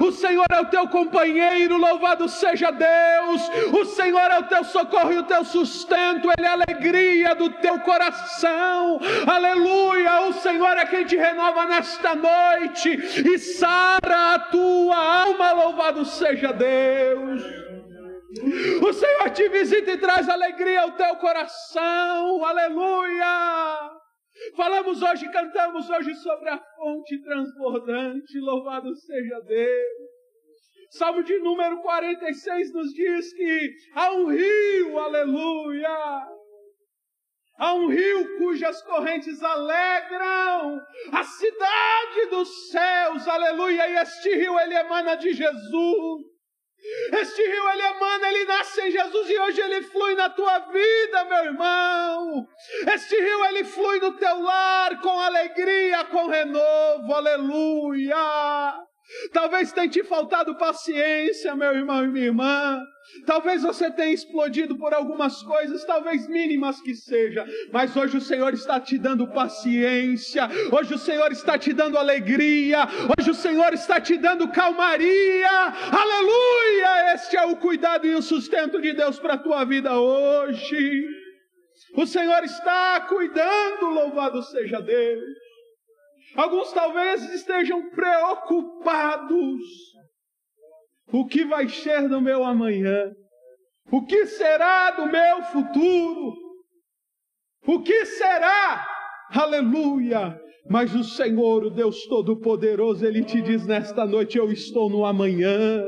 O 0.01 0.11
Senhor 0.13 0.47
é 0.51 0.61
o 0.61 0.67
teu 0.67 0.89
companheiro, 0.89 1.77
louvado 1.77 2.29
seja 2.29 2.71
Deus. 2.71 3.51
O 3.73 3.85
Senhor 3.85 4.31
é 4.31 4.39
o 4.39 4.45
teu 4.45 4.65
socorro 4.65 5.13
e 5.13 5.19
o 5.19 5.23
teu 5.25 5.45
sustento, 5.45 6.29
ele 6.37 6.47
é 6.47 6.51
a 6.51 6.53
alegria 6.53 7.35
do 7.35 7.51
teu 7.51 7.79
coração. 7.81 9.01
Aleluia! 9.27 10.23
O 10.29 10.33
Senhor 10.35 10.77
é 10.77 10.85
quem 10.87 11.05
te 11.05 11.17
renova 11.17 11.60
nesta 11.67 12.15
noite 12.15 12.89
e 12.91 13.39
sara 13.39 14.35
a 14.35 14.39
tua 14.39 14.97
alma, 14.97 15.53
louvado 15.53 16.05
seja 16.05 16.53
Deus. 16.53 17.43
O 18.83 18.93
Senhor 18.93 19.31
te 19.31 19.49
visita 19.49 19.91
e 19.91 19.99
traz 19.99 20.29
alegria 20.29 20.83
ao 20.83 20.93
teu 20.93 21.17
coração, 21.17 22.45
aleluia. 22.45 23.91
Falamos 24.57 25.03
hoje, 25.03 25.31
cantamos 25.31 25.91
hoje 25.91 26.15
sobre 26.15 26.49
a 26.49 26.59
fonte 26.59 27.21
transbordante, 27.23 28.39
louvado 28.39 28.95
seja 28.95 29.41
Deus. 29.41 30.11
Salmo 30.93 31.23
de 31.23 31.39
número 31.39 31.81
46 31.83 32.73
nos 32.73 32.93
diz 32.93 33.33
que 33.35 33.71
há 33.95 34.13
um 34.13 34.27
rio, 34.27 34.99
aleluia, 34.99 36.29
Há 37.61 37.75
um 37.75 37.89
rio 37.89 38.39
cujas 38.39 38.81
correntes 38.85 39.43
alegram 39.43 40.81
a 41.13 41.23
dos 42.41 42.71
céus, 42.71 43.29
aleluia. 43.29 43.89
E 43.89 43.97
este 43.97 44.35
rio 44.35 44.59
ele 44.61 44.75
emana 44.75 45.17
de 45.17 45.33
Jesus. 45.33 46.23
Este 47.13 47.43
rio 47.43 47.69
ele 47.71 47.83
emana, 47.83 48.29
ele 48.29 48.45
nasce 48.47 48.81
em 48.81 48.91
Jesus 48.91 49.29
e 49.29 49.39
hoje 49.39 49.61
ele 49.61 49.83
flui 49.83 50.15
na 50.15 50.31
tua 50.31 50.59
vida, 50.61 51.25
meu 51.27 51.45
irmão. 51.45 52.49
Este 52.95 53.21
rio 53.21 53.45
ele 53.47 53.65
flui 53.65 54.01
no 54.01 54.17
teu 54.17 54.41
lar 54.41 54.99
com 55.03 55.21
alegria, 55.21 56.05
com 56.05 56.27
renovo, 56.27 57.13
aleluia. 57.13 58.17
Talvez 59.33 59.73
tenha 59.73 59.89
te 59.89 60.03
faltado 60.05 60.57
paciência, 60.57 61.55
meu 61.57 61.73
irmão 61.73 62.05
e 62.05 62.09
minha 62.09 62.27
irmã. 62.27 62.81
Talvez 63.27 63.63
você 63.63 63.91
tenha 63.91 64.13
explodido 64.13 64.77
por 64.77 64.95
algumas 64.95 65.43
coisas, 65.43 65.85
talvez 65.85 66.29
mínimas 66.29 66.81
que 66.81 66.95
seja, 66.95 67.45
mas 67.73 67.97
hoje 67.97 68.17
o 68.17 68.21
Senhor 68.21 68.55
está 68.55 68.79
te 68.79 68.97
dando 68.99 69.27
paciência, 69.27 70.49
hoje 70.71 70.95
o 70.95 70.99
Senhor 70.99 71.33
está 71.33 71.59
te 71.59 71.73
dando 71.73 71.99
alegria, 71.99 72.87
hoje 73.19 73.31
o 73.31 73.35
Senhor 73.35 73.73
está 73.73 74.01
te 74.01 74.17
dando 74.17 74.49
calmaria. 74.49 75.51
Aleluia! 75.51 77.15
Este 77.15 77.37
é 77.37 77.45
o 77.47 77.57
cuidado 77.57 78.07
e 78.07 78.15
o 78.15 78.23
sustento 78.23 78.81
de 78.81 78.93
Deus 78.93 79.19
para 79.19 79.35
a 79.35 79.39
tua 79.39 79.65
vida 79.65 79.99
hoje. 79.99 81.09
O 81.97 82.07
Senhor 82.07 82.45
está 82.45 83.01
cuidando, 83.09 83.87
louvado 83.87 84.43
seja 84.43 84.81
Deus. 84.81 85.40
Alguns 86.37 86.73
talvez 86.73 87.23
estejam 87.35 87.91
preocupados. 87.91 89.61
O 91.13 91.27
que 91.27 91.45
vai 91.45 91.69
ser 91.69 92.09
do 92.09 92.21
meu 92.21 92.45
amanhã? 92.45 93.11
O 93.91 94.05
que 94.07 94.27
será 94.27 94.93
do 94.93 95.07
meu 95.07 95.43
futuro? 95.45 96.35
O 97.67 97.83
que 97.83 98.07
será? 98.07 98.87
Aleluia! 99.31 100.41
Mas 100.69 100.95
o 100.95 101.03
Senhor, 101.03 101.65
o 101.65 101.71
Deus 101.71 102.05
Todo-Poderoso, 102.07 103.05
Ele 103.05 103.25
te 103.25 103.43
diz 103.43 103.67
nesta 103.67 104.07
noite: 104.07 104.39
Eu 104.39 104.53
estou 104.53 104.89
no 104.89 105.05
amanhã. 105.05 105.85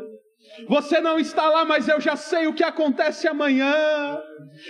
Você 0.69 1.01
não 1.01 1.19
está 1.19 1.49
lá, 1.49 1.65
mas 1.65 1.89
eu 1.89 2.01
já 2.01 2.15
sei 2.15 2.47
o 2.47 2.55
que 2.55 2.63
acontece 2.63 3.27
amanhã. 3.27 4.21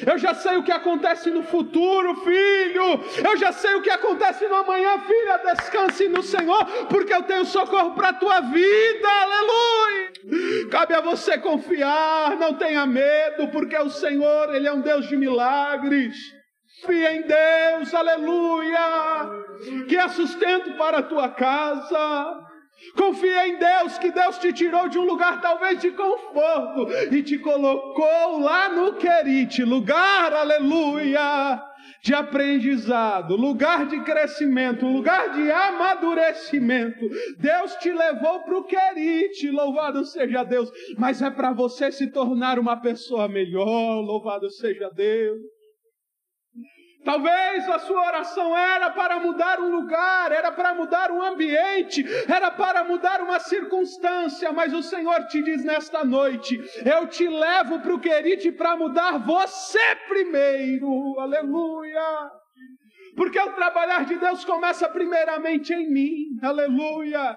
Eu 0.07 0.17
já 0.17 0.33
sei 0.33 0.57
o 0.57 0.63
que 0.63 0.71
acontece 0.71 1.31
no 1.31 1.43
futuro, 1.43 2.15
filho. 2.17 3.01
Eu 3.25 3.37
já 3.37 3.53
sei 3.53 3.75
o 3.75 3.83
que 3.83 3.91
acontece 3.91 4.47
no 4.47 4.55
amanhã, 4.55 4.99
filha. 5.01 5.39
Descanse 5.39 6.09
no 6.09 6.23
Senhor, 6.23 6.65
porque 6.89 7.13
eu 7.13 7.23
tenho 7.25 7.45
socorro 7.45 7.95
para 7.95 8.11
a 8.11 8.15
tua 8.15 8.41
vida. 8.41 9.09
Aleluia. 9.09 10.13
Cabe 10.71 10.95
a 10.95 11.01
você 11.01 11.37
confiar, 11.39 12.37
não 12.37 12.55
tenha 12.55 12.87
medo, 12.87 13.49
porque 13.49 13.77
o 13.77 13.91
Senhor, 13.91 14.55
Ele 14.55 14.69
é 14.69 14.73
um 14.73 14.81
Deus 14.81 15.09
de 15.09 15.17
milagres. 15.17 16.15
Confia 16.81 17.13
em 17.15 17.23
Deus, 17.23 17.95
aleluia. 17.95 19.31
Que 19.89 19.97
é 19.97 20.09
sustento 20.09 20.77
para 20.77 20.99
a 20.99 21.03
tua 21.03 21.29
casa. 21.29 22.52
Confia 22.97 23.49
em 23.49 23.57
Deus, 23.57 23.99
que 23.99 24.11
Deus 24.11 24.39
te 24.39 24.53
tirou 24.53 24.89
de 24.89 24.99
um 24.99 25.05
lugar 25.05 25.41
talvez 25.41 25.81
de 25.81 25.91
conforto 25.93 26.89
e 27.11 27.23
te 27.23 27.39
colocou 27.39 28.41
lá 28.41 28.69
no 28.69 28.95
Querite, 28.95 29.65
lugar, 29.65 30.33
aleluia, 30.33 31.63
de 32.03 32.13
aprendizado, 32.13 33.37
lugar 33.37 33.87
de 33.87 34.01
crescimento, 34.01 34.87
lugar 34.87 35.33
de 35.33 35.51
amadurecimento. 35.51 37.09
Deus 37.39 37.75
te 37.77 37.93
levou 37.93 38.41
para 38.41 38.59
o 38.59 38.65
Querite, 38.65 39.51
louvado 39.51 40.05
seja 40.05 40.43
Deus, 40.43 40.71
mas 40.99 41.23
é 41.23 41.31
para 41.31 41.53
você 41.53 41.93
se 41.93 42.11
tornar 42.11 42.59
uma 42.59 42.77
pessoa 42.81 43.29
melhor, 43.29 44.01
louvado 44.01 44.51
seja 44.51 44.91
Deus. 44.91 45.41
Talvez 47.05 47.69
a 47.69 47.81
sua 47.81 48.07
oração 48.07 48.57
era 48.57 48.91
para 48.91 49.19
mudar 49.19 49.61
um 49.61 49.71
lugar, 49.71 50.31
era 50.31 50.53
para 50.53 50.73
mudar 50.73 51.11
um 51.11 51.21
ambiente, 51.21 52.05
era 52.33 52.51
para 52.51 52.85
mudar 52.85 53.21
uma 53.21 53.41
circunstância, 53.41 54.53
mas 54.53 54.73
o 54.73 54.83
Senhor 54.83 55.27
te 55.27 55.43
diz 55.43 55.65
nesta 55.65 56.05
noite: 56.05 56.61
eu 56.85 57.09
te 57.09 57.27
levo 57.29 57.81
para 57.81 57.95
o 57.95 58.01
Querite 58.01 58.53
para 58.53 58.77
mudar 58.77 59.19
você 59.19 59.97
primeiro, 60.09 61.19
aleluia. 61.19 62.31
Porque 63.17 63.39
o 63.39 63.53
trabalhar 63.53 64.05
de 64.05 64.17
Deus 64.17 64.45
começa 64.45 64.89
primeiramente 64.89 65.73
em 65.75 65.91
mim, 65.93 66.39
aleluia. 66.41 67.37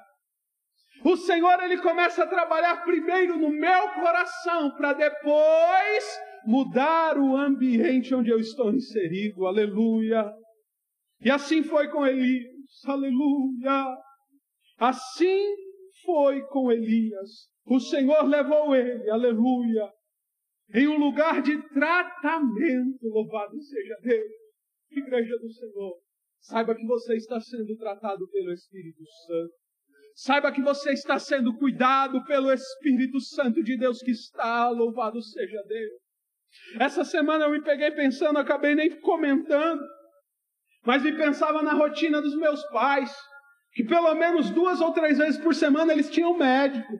O 1.03 1.17
Senhor 1.17 1.61
ele 1.63 1.77
começa 1.79 2.23
a 2.23 2.27
trabalhar 2.27 2.83
primeiro 2.83 3.37
no 3.37 3.49
meu 3.49 3.89
coração, 3.89 4.71
para 4.71 4.93
depois 4.93 6.19
mudar 6.45 7.17
o 7.17 7.35
ambiente 7.35 8.13
onde 8.13 8.29
eu 8.29 8.39
estou 8.39 8.73
inserido, 8.73 9.45
aleluia. 9.45 10.31
E 11.21 11.29
assim 11.29 11.63
foi 11.63 11.89
com 11.89 12.05
Elias, 12.05 12.85
aleluia. 12.85 13.97
Assim 14.77 15.55
foi 16.05 16.41
com 16.47 16.71
Elias. 16.71 17.49
O 17.65 17.79
Senhor 17.79 18.23
levou 18.23 18.75
ele, 18.75 19.09
aleluia, 19.09 19.91
em 20.73 20.87
um 20.87 20.97
lugar 20.97 21.41
de 21.41 21.61
tratamento, 21.69 23.07
louvado 23.07 23.59
seja 23.61 23.97
Deus. 24.01 24.31
Igreja 24.91 25.37
do 25.37 25.49
Senhor, 25.51 25.99
saiba 26.39 26.75
que 26.75 26.85
você 26.85 27.15
está 27.15 27.39
sendo 27.39 27.75
tratado 27.75 28.27
pelo 28.29 28.51
Espírito 28.51 29.03
Santo. 29.25 29.53
Saiba 30.15 30.51
que 30.51 30.61
você 30.61 30.93
está 30.93 31.19
sendo 31.19 31.57
cuidado 31.57 32.23
pelo 32.25 32.51
Espírito 32.51 33.19
Santo 33.19 33.61
de 33.61 33.77
Deus 33.77 33.99
que 33.99 34.11
está, 34.11 34.69
louvado 34.69 35.21
seja 35.21 35.61
Deus. 35.67 36.04
Essa 36.79 37.03
semana 37.03 37.45
eu 37.45 37.51
me 37.51 37.61
peguei 37.61 37.91
pensando, 37.91 38.37
acabei 38.37 38.75
nem 38.75 38.99
comentando, 39.01 39.81
mas 40.85 41.03
me 41.03 41.13
pensava 41.13 41.61
na 41.61 41.73
rotina 41.73 42.21
dos 42.21 42.35
meus 42.37 42.63
pais, 42.69 43.13
que 43.73 43.83
pelo 43.83 44.13
menos 44.15 44.49
duas 44.49 44.81
ou 44.81 44.91
três 44.91 45.17
vezes 45.17 45.39
por 45.39 45.55
semana 45.55 45.93
eles 45.93 46.09
tinham 46.09 46.37
médico, 46.37 46.93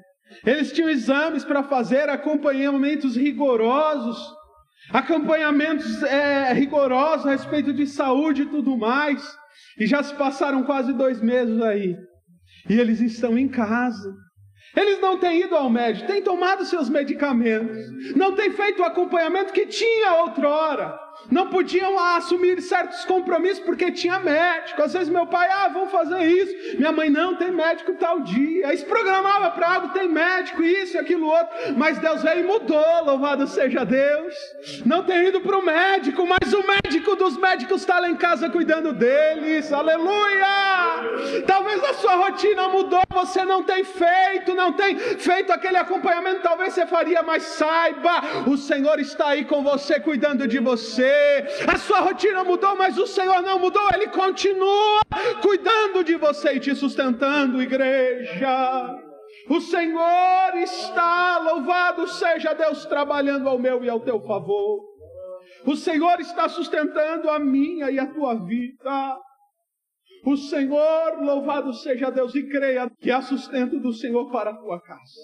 eles 0.46 0.72
tinham 0.72 0.90
exames 0.90 1.44
para 1.44 1.64
fazer, 1.64 2.10
acompanhamentos 2.10 3.16
rigorosos, 3.16 4.18
acompanhamentos 4.92 6.02
é, 6.04 6.54
rigorosos 6.54 7.28
a 7.28 7.32
respeito 7.32 7.74
de 7.74 7.86
saúde 7.86 8.44
e 8.44 8.50
tudo 8.50 8.78
mais, 8.78 9.24
e 9.80 9.86
já 9.86 10.02
se 10.02 10.16
passaram 10.16 10.64
quase 10.64 10.94
dois 10.94 11.22
meses 11.22 11.62
aí, 11.62 11.96
e 12.70 12.80
eles 12.80 13.00
estão 13.02 13.38
em 13.38 13.48
casa. 13.48 14.25
Eles 14.75 15.00
não 15.00 15.17
têm 15.17 15.41
ido 15.41 15.55
ao 15.55 15.70
médico, 15.70 16.08
têm 16.08 16.22
tomado 16.22 16.65
seus 16.65 16.89
medicamentos, 16.89 18.15
não 18.15 18.36
têm 18.36 18.51
feito 18.51 18.82
o 18.82 18.86
acompanhamento 18.86 19.53
que 19.53 19.65
tinha 19.65 20.15
outrora. 20.15 21.05
Não 21.31 21.50
podiam 21.50 21.98
assumir 21.98 22.62
certos 22.62 23.03
compromissos 23.05 23.63
porque 23.63 23.91
tinha 23.91 24.19
médico. 24.19 24.81
Às 24.81 24.93
vezes 24.93 25.10
meu 25.10 25.25
pai, 25.25 25.48
ah, 25.50 25.69
vamos 25.69 25.91
fazer 25.91 26.24
isso. 26.24 26.77
Minha 26.77 26.91
mãe, 26.91 27.10
não, 27.10 27.36
tem 27.36 27.51
médico 27.51 27.93
tal 27.93 28.22
dia. 28.22 28.67
Aí 28.67 28.77
se 28.77 28.86
programava 28.86 29.51
para 29.51 29.74
algo, 29.74 29.89
tem 29.89 30.07
médico, 30.07 30.63
isso 30.63 30.95
e 30.95 31.00
aquilo 31.00 31.27
outro. 31.27 31.48
Mas 31.75 31.98
Deus 31.98 32.22
veio 32.22 32.41
e 32.41 32.43
mudou, 32.43 33.03
louvado 33.03 33.48
seja 33.48 33.84
Deus. 33.84 34.34
Não 34.86 35.03
tem 35.03 35.27
ido 35.27 35.41
para 35.41 35.57
o 35.57 35.65
médico, 35.65 36.25
mas 36.25 36.53
o 36.53 36.63
médico 36.65 37.15
dos 37.15 37.38
médicos 37.38 37.81
está 37.81 38.00
lá 38.00 38.10
em 38.10 38.15
casa 38.15 38.50
cuidando 38.50 38.93
deles. 38.93 39.72
Aleluia! 39.72 41.43
Talvez 41.48 41.84
a 41.84 41.93
sua 41.95 42.15
rotina 42.15 42.67
mudou, 42.69 43.01
você 43.12 43.43
não 43.43 43.63
tem 43.63 43.84
feito, 43.84 44.53
não 44.53 44.74
tem 44.74 44.98
feito 44.98 45.51
aquele 45.51 45.77
acompanhamento. 45.77 46.41
Talvez 46.41 46.74
você 46.74 46.86
faria, 46.86 47.24
mas 47.24 47.43
saiba, 47.43 48.22
o 48.48 48.57
Senhor 48.57 49.00
está 49.00 49.29
aí 49.29 49.45
com 49.45 49.63
você, 49.63 50.00
cuidando 50.00 50.48
de 50.48 50.60
você. 50.60 51.05
A 51.68 51.78
sua 51.78 52.00
rotina 52.00 52.44
mudou, 52.44 52.76
mas 52.76 52.98
o 52.98 53.08
Senhor 53.08 53.42
não 53.42 53.60
mudou, 53.60 53.88
Ele 53.94 54.08
continua 54.08 55.02
cuidando 55.42 56.04
de 56.04 56.16
você 56.16 56.54
e 56.54 56.60
te 56.60 56.76
sustentando, 56.76 57.62
igreja. 57.62 58.96
O 59.50 59.62
Senhor 59.62 60.56
está, 60.58 61.38
louvado 61.40 62.08
seja 62.08 62.54
Deus, 62.54 62.86
trabalhando 62.86 63.48
ao 63.48 63.60
meu 63.60 63.84
e 63.84 63.90
ao 63.90 64.00
teu 64.00 64.20
favor. 64.22 64.84
O 65.66 65.76
Senhor 65.76 66.20
está 66.20 66.48
sustentando 66.50 67.30
a 67.30 67.40
minha 67.40 67.90
e 67.92 68.00
a 68.00 68.08
tua 68.08 68.36
vida. 68.36 69.20
O 70.26 70.36
Senhor, 70.36 71.22
louvado 71.22 71.74
seja 71.74 72.10
Deus, 72.10 72.34
e 72.34 72.48
creia 72.50 72.90
que 73.00 73.12
há 73.12 73.22
sustento 73.22 73.80
do 73.80 73.94
Senhor 73.94 74.32
para 74.32 74.52
a 74.52 74.58
tua 74.58 74.82
casa. 74.82 75.22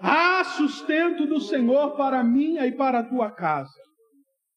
Há 0.00 0.44
sustento 0.44 1.26
do 1.26 1.40
Senhor 1.40 1.96
para 1.96 2.20
a 2.20 2.24
minha 2.24 2.66
e 2.66 2.72
para 2.72 3.00
a 3.00 3.04
tua 3.04 3.30
casa. 3.30 3.89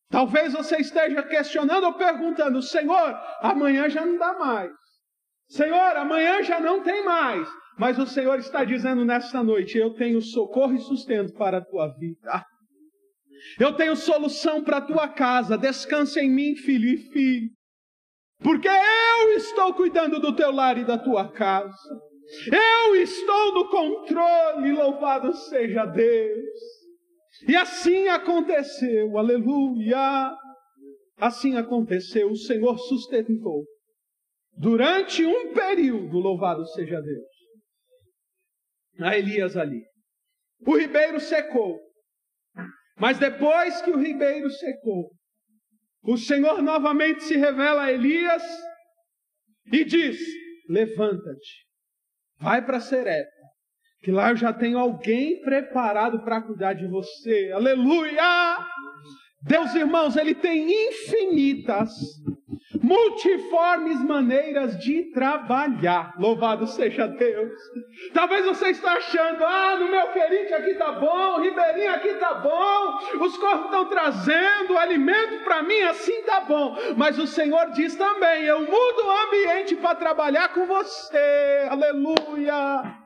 Talvez 0.10 0.54
você 0.54 0.78
esteja 0.78 1.24
questionando 1.24 1.86
ou 1.86 1.94
perguntando: 1.94 2.62
Senhor, 2.62 3.20
amanhã 3.42 3.90
já 3.90 4.06
não 4.06 4.18
dá 4.18 4.34
mais. 4.34 4.72
Senhor, 5.50 5.98
amanhã 5.98 6.44
já 6.44 6.60
não 6.60 6.82
tem 6.82 7.04
mais. 7.04 7.48
Mas 7.78 7.98
o 7.98 8.06
Senhor 8.06 8.38
está 8.40 8.64
dizendo 8.64 9.04
nesta 9.04 9.44
noite: 9.44 9.78
Eu 9.78 9.94
tenho 9.94 10.22
socorro 10.22 10.74
e 10.74 10.80
sustento 10.80 11.34
para 11.34 11.58
a 11.58 11.66
tua 11.66 11.88
vida. 11.98 12.46
Eu 13.60 13.74
tenho 13.76 13.96
solução 13.96 14.64
para 14.64 14.78
a 14.78 14.82
tua 14.82 15.08
casa. 15.08 15.58
Descansa 15.58 16.22
em 16.22 16.30
mim, 16.30 16.56
filho 16.56 16.90
e 16.90 16.98
filho. 16.98 17.50
Porque 18.42 18.68
eu 18.68 19.30
estou 19.32 19.74
cuidando 19.74 20.20
do 20.20 20.36
teu 20.36 20.52
lar 20.52 20.78
e 20.78 20.86
da 20.86 20.98
tua 20.98 21.32
casa. 21.32 21.76
Eu 22.52 22.96
estou 22.96 23.54
no 23.54 23.70
controle, 23.70 24.72
louvado 24.72 25.34
seja 25.34 25.86
Deus. 25.86 26.83
E 27.48 27.56
assim 27.56 28.08
aconteceu, 28.08 29.18
aleluia. 29.18 30.34
Assim 31.18 31.56
aconteceu, 31.56 32.30
o 32.32 32.36
Senhor 32.36 32.78
sustentou. 32.78 33.66
Durante 34.58 35.26
um 35.26 35.54
período, 35.54 36.20
louvado 36.20 36.66
seja 36.68 37.02
Deus, 37.02 37.28
a 39.00 39.18
Elias 39.18 39.58
ali. 39.58 39.82
O 40.66 40.78
ribeiro 40.78 41.20
secou. 41.20 41.80
Mas 42.98 43.18
depois 43.18 43.82
que 43.82 43.90
o 43.90 43.98
ribeiro 43.98 44.50
secou, 44.52 45.12
o 46.04 46.18
Senhor 46.18 46.62
novamente 46.62 47.24
se 47.24 47.36
revela 47.36 47.84
a 47.84 47.92
Elias 47.92 48.44
e 49.72 49.84
diz: 49.84 50.20
Levanta-te, 50.70 51.66
vai 52.38 52.64
para 52.64 52.80
Serepta, 52.80 53.43
que 54.04 54.12
lá 54.12 54.32
eu 54.32 54.36
já 54.36 54.52
tenho 54.52 54.78
alguém 54.78 55.42
preparado 55.42 56.20
para 56.20 56.42
cuidar 56.42 56.74
de 56.74 56.86
você. 56.88 57.52
Aleluia! 57.54 58.60
Deus, 59.42 59.74
irmãos, 59.76 60.18
Ele 60.18 60.36
tem 60.36 60.90
infinitas, 60.90 61.92
multiformes 62.82 64.04
maneiras 64.04 64.78
de 64.78 65.12
trabalhar. 65.14 66.16
Louvado 66.18 66.68
seja 66.68 67.08
Deus. 67.08 67.54
Talvez 68.14 68.46
você 68.46 68.70
está 68.70 68.94
achando, 68.94 69.44
ah, 69.44 69.78
no 69.78 69.90
meu 69.90 70.08
querite 70.12 70.54
aqui 70.54 70.74
tá 70.76 70.92
bom, 70.94 71.42
ribeirinho 71.42 71.94
aqui 71.94 72.14
tá 72.16 72.36
bom, 72.36 73.24
os 73.24 73.38
corpos 73.38 73.66
estão 73.66 73.86
trazendo 73.86 74.78
alimento 74.78 75.44
para 75.46 75.64
mim, 75.64 75.82
assim 75.84 76.24
tá 76.24 76.42
bom. 76.42 76.76
Mas 76.98 77.18
o 77.18 77.28
Senhor 77.28 77.72
diz 77.72 77.96
também, 77.96 78.44
eu 78.44 78.60
mudo 78.60 79.06
o 79.06 79.28
ambiente 79.28 79.76
para 79.78 79.96
trabalhar 79.96 80.50
com 80.54 80.66
você. 80.66 81.68
Aleluia. 81.70 83.03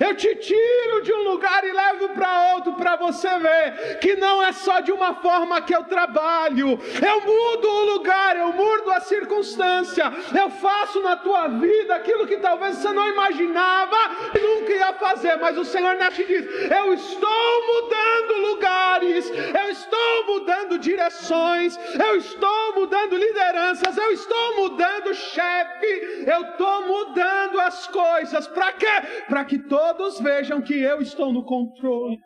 Eu 0.00 0.16
te 0.16 0.34
tiro 0.34 1.02
de 1.02 1.12
um 1.12 1.22
lugar 1.22 1.62
e 1.62 1.70
levo 1.70 2.08
para 2.08 2.54
outro 2.54 2.72
para 2.72 2.96
você 2.96 3.28
ver 3.38 3.98
que 4.00 4.16
não 4.16 4.42
é 4.42 4.50
só 4.50 4.80
de 4.80 4.90
uma 4.90 5.14
forma 5.14 5.62
que 5.62 5.74
eu 5.74 5.84
trabalho. 5.84 6.80
Eu 7.00 7.20
mudo 7.20 7.68
o 7.68 7.84
lugar, 7.92 8.36
eu 8.36 8.52
mudo 8.52 8.90
a 8.90 9.00
circunstância. 9.00 10.12
Eu 10.36 10.50
faço 10.50 11.00
na 11.00 11.16
tua 11.16 11.46
vida 11.46 11.94
aquilo 11.94 12.26
que 12.26 12.38
talvez 12.38 12.76
você 12.76 12.92
não 12.92 13.08
imaginava 13.08 13.96
e 14.34 14.38
nunca 14.40 14.72
ia 14.72 14.92
fazer. 14.94 15.36
Mas 15.36 15.56
o 15.56 15.64
Senhor 15.64 15.96
te 16.10 16.24
diz: 16.24 16.44
Eu 16.72 16.92
estou 16.92 17.66
mudando 17.66 18.50
lugares, 18.50 19.30
eu 19.30 19.70
estou 19.70 20.26
mudando 20.26 20.78
direções, 20.78 21.78
eu 22.04 22.16
estou 22.16 22.74
mudando 22.74 23.16
lideranças, 23.16 23.96
eu 23.96 24.10
estou 24.10 24.56
mudando 24.56 25.14
chefe, 25.14 26.24
eu 26.26 26.42
estou 26.50 26.82
mudando 26.82 27.60
as 27.60 27.86
coisas. 27.86 28.48
Para 28.48 28.72
quê? 28.72 28.86
Para 29.28 29.44
que 29.44 29.58
todos 29.58 29.83
todos 29.92 30.20
vejam 30.20 30.62
que 30.62 30.74
eu 30.74 31.02
estou 31.02 31.32
no 31.32 31.44
controle. 31.44 32.18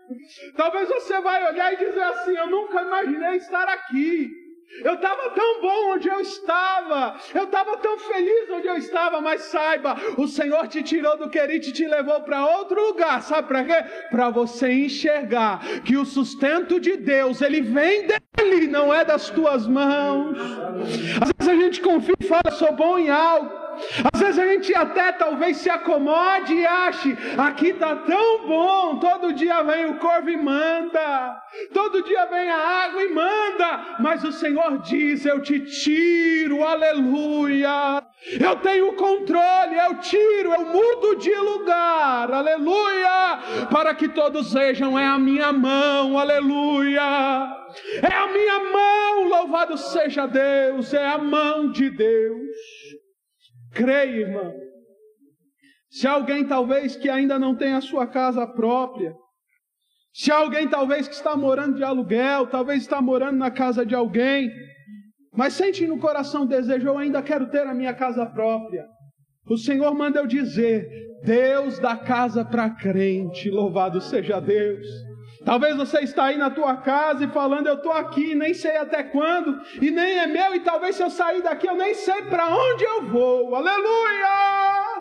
Talvez 0.57 0.89
você 0.89 1.21
vai 1.21 1.51
olhar 1.51 1.73
e 1.73 1.77
dizer 1.77 2.03
assim: 2.03 2.37
Eu 2.37 2.47
nunca 2.49 2.83
imaginei 2.83 3.37
estar 3.37 3.69
aqui. 3.69 4.31
Eu 4.85 4.95
estava 4.95 5.31
tão 5.31 5.63
bom 5.63 5.95
onde 5.95 6.09
eu 6.09 6.21
estava, 6.21 7.19
eu 7.35 7.45
estava 7.45 7.79
tão 7.79 7.99
feliz 7.99 8.51
onde 8.51 8.69
eu 8.69 8.77
estava, 8.77 9.19
mas 9.19 9.45
saiba, 9.45 9.97
o 10.17 10.29
Senhor 10.29 10.69
te 10.69 10.83
tirou 10.83 11.17
do 11.17 11.31
querite 11.31 11.71
e 11.71 11.73
te 11.73 11.87
levou 11.87 12.21
para 12.21 12.47
outro 12.59 12.81
lugar, 12.89 13.23
sabe 13.23 13.49
para 13.49 13.65
quê? 13.65 13.89
Para 14.11 14.29
você 14.29 14.71
enxergar 14.71 15.83
que 15.85 15.97
o 15.97 16.05
sustento 16.05 16.79
de 16.79 16.99
Deus, 16.99 17.41
ele 17.41 17.63
vem 17.63 18.07
dele, 18.07 18.69
não 18.69 18.93
é 18.93 19.05
das 19.05 19.31
tuas 19.31 19.67
mãos. 19.67 20.39
Às 20.39 21.33
vezes 21.47 21.49
a 21.49 21.65
gente 21.65 21.81
confia 21.81 22.15
e 22.21 22.27
fala, 22.27 22.51
sou 22.53 22.73
bom 22.73 22.99
em 22.99 23.09
algo, 23.09 23.51
às 24.13 24.21
vezes 24.21 24.39
a 24.39 24.47
gente 24.47 24.75
até 24.75 25.13
talvez 25.13 25.59
se 25.59 25.71
acomode 25.71 26.55
e 26.55 26.67
ache, 26.67 27.17
aqui 27.37 27.69
está 27.69 27.97
tão 27.97 28.47
bom, 28.47 28.99
todo 28.99 29.33
dia 29.33 29.63
vem 29.63 29.87
o 29.87 29.99
corvo 29.99 30.31
e 30.31 30.37
manda, 30.37 31.43
todo 31.73 32.03
dia 32.03 32.27
vem 32.27 32.51
a 32.51 32.59
água 32.59 33.03
e 33.03 33.13
manda, 33.13 33.97
mas 34.01 34.25
o 34.25 34.33
Senhor 34.33 34.79
diz: 34.79 35.25
Eu 35.25 35.41
te 35.41 35.61
tiro, 35.61 36.65
aleluia. 36.65 38.03
Eu 38.41 38.57
tenho 38.57 38.93
controle, 38.95 39.79
eu 39.79 39.95
tiro, 40.01 40.53
eu 40.53 40.67
mudo 40.67 41.17
de 41.17 41.35
lugar, 41.35 42.31
aleluia, 42.33 43.39
para 43.71 43.95
que 43.95 44.09
todos 44.09 44.53
vejam, 44.53 44.99
é 44.99 45.07
a 45.07 45.19
minha 45.19 45.53
mão, 45.53 46.19
aleluia. 46.19 47.01
É 48.03 48.13
a 48.13 48.27
minha 48.27 48.59
mão, 48.73 49.29
louvado 49.29 49.79
seja 49.79 50.27
Deus, 50.27 50.93
é 50.93 51.07
a 51.07 51.19
mão 51.19 51.71
de 51.71 51.91
Deus. 51.91 52.78
Creia, 53.73 54.21
irmão. 54.21 54.55
Se 55.91 56.07
alguém 56.07 56.47
talvez 56.47 56.97
que 56.97 57.09
ainda 57.09 57.39
não 57.39 57.55
tem 57.57 57.73
a 57.73 57.81
sua 57.81 58.07
casa 58.07 58.47
própria, 58.47 59.15
se 60.13 60.31
alguém 60.31 60.69
talvez 60.69 61.07
que 61.09 61.15
está 61.15 61.37
morando 61.37 61.77
de 61.77 61.85
aluguel, 61.85 62.47
talvez 62.47 62.83
está 62.83 63.01
morando 63.01 63.39
na 63.39 63.51
casa 63.51 63.87
de 63.87 63.95
alguém, 63.95 64.51
mas 65.33 65.55
sente 65.55 65.87
no 65.87 65.99
coração 65.99 66.45
desejo, 66.47 66.89
eu 66.89 66.99
ainda 66.99 67.23
quero 67.23 67.49
ter 67.51 67.67
a 67.67 67.75
minha 67.75 67.95
casa 67.95 68.27
própria. 68.27 68.85
O 69.47 69.57
Senhor 69.57 69.95
manda 69.95 70.19
eu 70.19 70.27
dizer: 70.27 70.87
Deus 71.25 71.79
dá 71.79 71.97
casa 71.97 72.45
para 72.45 72.71
crente, 72.71 73.51
louvado 73.51 74.01
seja 74.01 74.41
Deus. 74.41 74.87
Talvez 75.45 75.77
você 75.77 76.01
está 76.01 76.25
aí 76.27 76.37
na 76.37 76.51
tua 76.51 76.77
casa 76.77 77.25
e 77.25 77.29
falando, 77.29 77.67
eu 77.67 77.75
estou 77.75 77.93
aqui, 77.93 78.35
nem 78.35 78.53
sei 78.53 78.77
até 78.77 79.03
quando, 79.03 79.59
e 79.81 79.91
nem 79.91 80.19
é 80.19 80.27
meu, 80.27 80.55
e 80.55 80.61
talvez 80.61 80.97
se 80.97 81.03
eu 81.03 81.11
sair 81.11 81.43
daqui, 81.43 81.67
eu 81.67 81.77
nem 81.77 81.95
sei 81.95 82.23
para 82.23 82.49
onde 82.49 82.85
eu 82.85 83.07
vou. 83.07 83.55
Aleluia! 83.55 84.99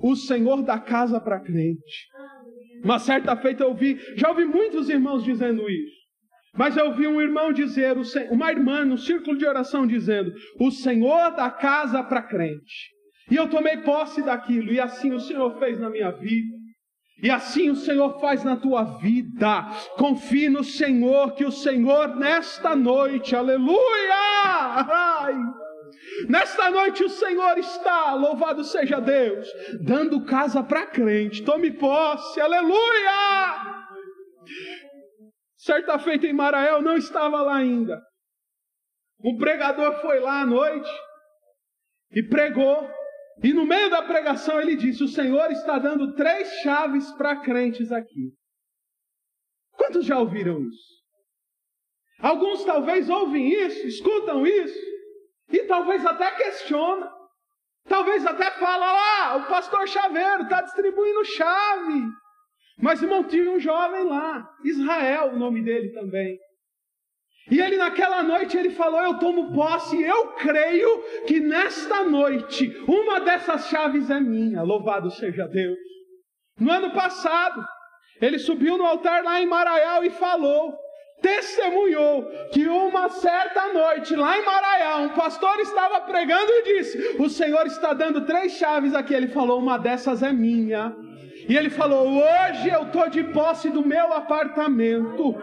O 0.00 0.14
Senhor 0.16 0.62
dá 0.62 0.78
casa 0.78 1.20
para 1.20 1.40
crente. 1.40 2.08
Uma 2.84 2.98
certa 2.98 3.36
feita 3.36 3.64
eu 3.64 3.74
vi, 3.74 3.98
já 4.16 4.28
ouvi 4.28 4.44
muitos 4.44 4.88
irmãos 4.88 5.24
dizendo 5.24 5.68
isso. 5.68 5.98
Mas 6.56 6.76
eu 6.76 6.92
vi 6.94 7.06
um 7.06 7.20
irmão 7.20 7.52
dizer, 7.52 7.96
uma 8.30 8.50
irmã 8.50 8.84
no 8.84 8.98
círculo 8.98 9.36
de 9.36 9.46
oração 9.46 9.86
dizendo: 9.86 10.32
O 10.58 10.70
Senhor 10.70 11.30
dá 11.36 11.50
casa 11.50 12.02
para 12.02 12.22
crente. 12.22 12.96
E 13.30 13.36
eu 13.36 13.48
tomei 13.48 13.76
posse 13.78 14.22
daquilo, 14.22 14.72
e 14.72 14.80
assim 14.80 15.12
o 15.12 15.20
Senhor 15.20 15.58
fez 15.58 15.78
na 15.78 15.90
minha 15.90 16.10
vida. 16.10 16.57
E 17.20 17.30
assim 17.30 17.70
o 17.70 17.76
Senhor 17.76 18.20
faz 18.20 18.44
na 18.44 18.56
tua 18.56 18.84
vida. 18.98 19.64
Confie 19.96 20.48
no 20.48 20.62
Senhor, 20.62 21.34
que 21.34 21.44
o 21.44 21.50
Senhor 21.50 22.16
nesta 22.16 22.76
noite, 22.76 23.34
aleluia! 23.34 24.14
Ai, 24.14 25.34
nesta 26.28 26.70
noite 26.70 27.02
o 27.02 27.08
Senhor 27.08 27.58
está, 27.58 28.14
louvado 28.14 28.62
seja 28.62 29.00
Deus, 29.00 29.48
dando 29.84 30.24
casa 30.24 30.62
para 30.62 30.86
crente. 30.86 31.42
Tome 31.42 31.72
posse, 31.72 32.40
aleluia! 32.40 33.78
Certa 35.56 35.98
feita 35.98 36.26
em 36.26 36.32
Marael, 36.32 36.80
não 36.80 36.96
estava 36.96 37.42
lá 37.42 37.56
ainda. 37.56 38.00
Um 39.24 39.36
pregador 39.36 40.00
foi 40.00 40.20
lá 40.20 40.42
à 40.42 40.46
noite 40.46 40.88
e 42.12 42.22
pregou. 42.22 42.88
E 43.42 43.52
no 43.52 43.64
meio 43.64 43.88
da 43.90 44.02
pregação 44.02 44.60
ele 44.60 44.76
disse: 44.76 45.02
O 45.04 45.08
Senhor 45.08 45.50
está 45.50 45.78
dando 45.78 46.14
três 46.14 46.48
chaves 46.62 47.10
para 47.12 47.36
crentes 47.36 47.92
aqui. 47.92 48.32
Quantos 49.72 50.04
já 50.04 50.18
ouviram 50.18 50.60
isso? 50.60 50.98
Alguns 52.20 52.64
talvez 52.64 53.08
ouvem 53.08 53.48
isso, 53.48 53.86
escutam 53.86 54.44
isso, 54.44 54.78
e 55.50 55.60
talvez 55.64 56.04
até 56.04 56.30
questionam. 56.32 57.16
Talvez 57.88 58.26
até 58.26 58.50
fala 58.50 58.92
lá, 58.92 59.36
o 59.36 59.48
pastor 59.48 59.88
Chaveiro 59.88 60.42
está 60.42 60.60
distribuindo 60.60 61.24
chave. 61.24 62.02
Mas 62.80 63.02
irmão, 63.02 63.24
tinha 63.24 63.50
um 63.50 63.58
jovem 63.58 64.04
lá, 64.04 64.48
Israel, 64.62 65.32
o 65.32 65.38
nome 65.38 65.62
dele 65.62 65.90
também. 65.92 66.38
E 67.50 67.60
ele 67.60 67.76
naquela 67.76 68.22
noite 68.22 68.56
ele 68.56 68.70
falou: 68.70 69.00
Eu 69.00 69.18
tomo 69.18 69.52
posse, 69.52 70.00
eu 70.02 70.28
creio 70.32 71.02
que 71.26 71.40
nesta 71.40 72.04
noite 72.04 72.68
uma 72.86 73.20
dessas 73.20 73.68
chaves 73.68 74.10
é 74.10 74.20
minha. 74.20 74.62
Louvado 74.62 75.10
seja 75.10 75.46
Deus. 75.46 75.78
No 76.60 76.70
ano 76.72 76.90
passado, 76.90 77.64
ele 78.20 78.38
subiu 78.38 78.76
no 78.76 78.84
altar 78.84 79.22
lá 79.22 79.40
em 79.40 79.46
Maraial 79.46 80.04
e 80.04 80.10
falou: 80.10 80.74
testemunhou 81.20 82.24
que 82.52 82.66
uma 82.68 83.08
certa 83.08 83.72
noite, 83.72 84.14
lá 84.14 84.38
em 84.38 84.44
Maraial, 84.44 85.02
um 85.02 85.08
pastor 85.10 85.58
estava 85.60 86.00
pregando 86.02 86.50
e 86.50 86.62
disse: 86.62 87.16
O 87.18 87.28
Senhor 87.28 87.66
está 87.66 87.92
dando 87.92 88.24
três 88.24 88.52
chaves 88.52 88.94
aqui. 88.94 89.14
Ele 89.14 89.28
falou: 89.28 89.58
Uma 89.58 89.78
dessas 89.78 90.22
é 90.22 90.32
minha. 90.32 90.94
E 91.48 91.56
ele 91.56 91.70
falou: 91.70 92.06
Hoje 92.06 92.68
eu 92.68 92.82
estou 92.82 93.08
de 93.08 93.24
posse 93.24 93.70
do 93.70 93.84
meu 93.84 94.12
apartamento. 94.12 95.34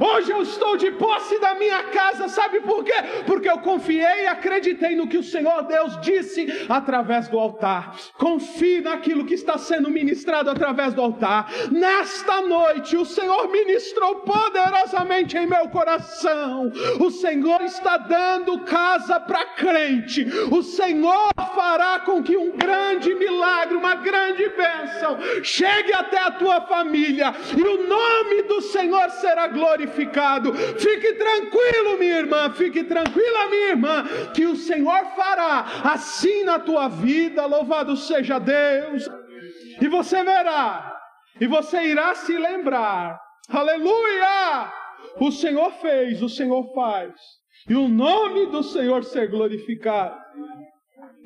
Hoje 0.00 0.30
eu 0.30 0.42
estou 0.42 0.76
de 0.76 0.90
posse 0.92 1.38
da 1.40 1.54
minha 1.54 1.84
casa, 1.84 2.28
sabe 2.28 2.60
por 2.60 2.84
quê? 2.84 2.92
Porque 3.26 3.48
eu 3.48 3.58
confiei 3.58 4.24
e 4.24 4.26
acreditei 4.26 4.94
no 4.96 5.06
que 5.06 5.16
o 5.16 5.22
Senhor 5.22 5.62
Deus 5.62 5.98
disse 6.00 6.46
através 6.68 7.28
do 7.28 7.38
altar. 7.38 7.96
Confie 8.18 8.80
naquilo 8.80 9.24
que 9.24 9.34
está 9.34 9.56
sendo 9.56 9.88
ministrado 9.88 10.50
através 10.50 10.92
do 10.92 11.00
altar. 11.00 11.50
Nesta 11.70 12.42
noite, 12.42 12.96
o 12.96 13.04
Senhor 13.04 13.48
ministrou 13.50 14.16
poderosamente 14.16 15.36
em 15.38 15.46
meu 15.46 15.68
coração. 15.68 16.70
O 17.00 17.10
Senhor 17.10 17.62
está 17.62 17.96
dando 17.96 18.60
casa 18.60 19.18
para 19.20 19.44
crente. 19.46 20.26
O 20.50 20.62
Senhor 20.62 21.30
fará 21.54 22.00
com 22.00 22.22
que 22.22 22.36
um 22.36 22.50
grande 22.56 23.14
milagre, 23.14 23.55
uma 23.86 23.94
grande 23.96 24.48
bênção 24.48 25.16
chegue 25.44 25.92
até 25.92 26.18
a 26.18 26.32
tua 26.32 26.60
família, 26.62 27.32
e 27.56 27.62
o 27.62 27.86
nome 27.86 28.42
do 28.42 28.60
Senhor 28.60 29.08
será 29.10 29.46
glorificado. 29.46 30.52
Fique 30.54 31.14
tranquilo, 31.14 31.98
minha 31.98 32.18
irmã, 32.18 32.50
fique 32.52 32.82
tranquila, 32.82 33.48
minha 33.48 33.68
irmã, 33.68 34.04
que 34.34 34.44
o 34.44 34.56
Senhor 34.56 35.04
fará 35.14 35.64
assim 35.84 36.42
na 36.42 36.58
tua 36.58 36.88
vida. 36.88 37.46
Louvado 37.46 37.96
seja 37.96 38.40
Deus. 38.40 39.08
E 39.80 39.86
você 39.86 40.24
verá, 40.24 40.92
e 41.40 41.46
você 41.46 41.84
irá 41.84 42.14
se 42.14 42.36
lembrar. 42.36 43.20
Aleluia! 43.48 44.72
O 45.20 45.30
Senhor 45.30 45.70
fez, 45.74 46.20
o 46.22 46.28
Senhor 46.28 46.74
faz. 46.74 47.12
E 47.68 47.74
o 47.74 47.88
nome 47.88 48.46
do 48.46 48.62
Senhor 48.62 49.04
ser 49.04 49.28
glorificado. 49.28 50.16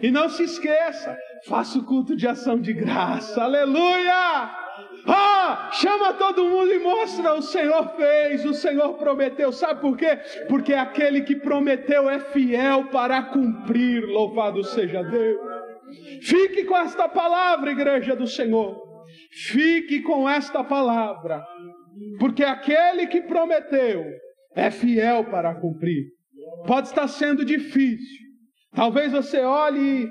E 0.02 0.10
não 0.10 0.28
se 0.28 0.44
esqueça, 0.44 1.16
faça 1.46 1.78
o 1.78 1.84
culto 1.84 2.16
de 2.16 2.26
ação 2.26 2.60
de 2.60 2.72
graça. 2.72 3.42
Aleluia! 3.42 4.50
Ah, 5.06 5.70
chama 5.72 6.14
todo 6.14 6.48
mundo 6.48 6.72
e 6.72 6.78
mostra: 6.78 7.34
o 7.34 7.42
Senhor 7.42 7.88
fez, 7.96 8.44
o 8.44 8.54
Senhor 8.54 8.94
prometeu. 8.94 9.52
Sabe 9.52 9.80
por 9.80 9.96
quê? 9.96 10.18
Porque 10.48 10.72
aquele 10.72 11.22
que 11.22 11.36
prometeu 11.36 12.08
é 12.08 12.18
fiel 12.18 12.86
para 12.86 13.22
cumprir. 13.22 14.04
Louvado 14.04 14.64
seja 14.64 15.02
Deus. 15.02 15.40
Fique 16.22 16.64
com 16.64 16.76
esta 16.76 17.08
palavra, 17.08 17.72
igreja 17.72 18.14
do 18.14 18.26
Senhor. 18.26 18.90
Fique 19.32 20.02
com 20.02 20.28
esta 20.28 20.62
palavra, 20.62 21.44
porque 22.18 22.44
aquele 22.44 23.06
que 23.06 23.22
prometeu 23.22 24.04
é 24.54 24.70
fiel 24.70 25.24
para 25.24 25.54
cumprir. 25.54 26.06
Pode 26.66 26.88
estar 26.88 27.08
sendo 27.08 27.44
difícil. 27.44 28.29
Talvez 28.72 29.12
você 29.12 29.40
olhe 29.40 30.08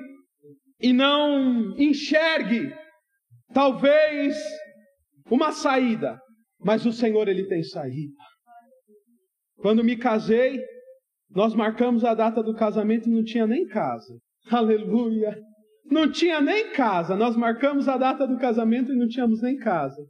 e 0.80 0.94
não 0.94 1.76
enxergue. 1.78 2.74
Talvez 3.54 4.38
uma 5.30 5.52
saída, 5.52 6.20
mas 6.60 6.86
o 6.86 6.92
Senhor 6.92 7.28
ele 7.28 7.48
tem 7.48 7.64
saída. 7.64 8.14
Quando 9.58 9.84
me 9.84 9.98
casei, 9.98 10.60
nós 11.30 11.54
marcamos 11.54 12.04
a 12.04 12.14
data 12.14 12.42
do 12.42 12.56
casamento 12.56 13.10
e 13.10 13.12
não 13.12 13.24
tinha 13.24 13.46
nem 13.46 13.68
casa. 13.68 14.18
Aleluia! 14.50 15.38
Não 15.86 16.12
tinha 16.12 16.40
nem 16.42 16.72
casa. 16.72 17.16
Nós 17.16 17.36
marcamos 17.36 17.88
a 17.88 17.98
data 17.98 18.28
do 18.28 18.38
casamento 18.38 18.92
e 18.92 18.96
não 18.96 19.08
tínhamos 19.08 19.42
nem 19.42 19.58
casa. 19.58 20.02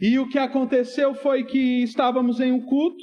E 0.00 0.18
o 0.18 0.28
que 0.28 0.38
aconteceu 0.38 1.14
foi 1.14 1.44
que 1.44 1.82
estávamos 1.82 2.40
em 2.40 2.52
um 2.52 2.60
culto 2.64 3.02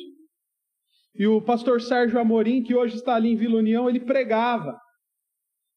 e 1.17 1.27
o 1.27 1.41
pastor 1.41 1.81
Sérgio 1.81 2.19
Amorim, 2.19 2.61
que 2.61 2.75
hoje 2.75 2.95
está 2.95 3.15
ali 3.15 3.31
em 3.31 3.35
Vila 3.35 3.57
União, 3.57 3.89
ele 3.89 4.01
pregava. 4.01 4.77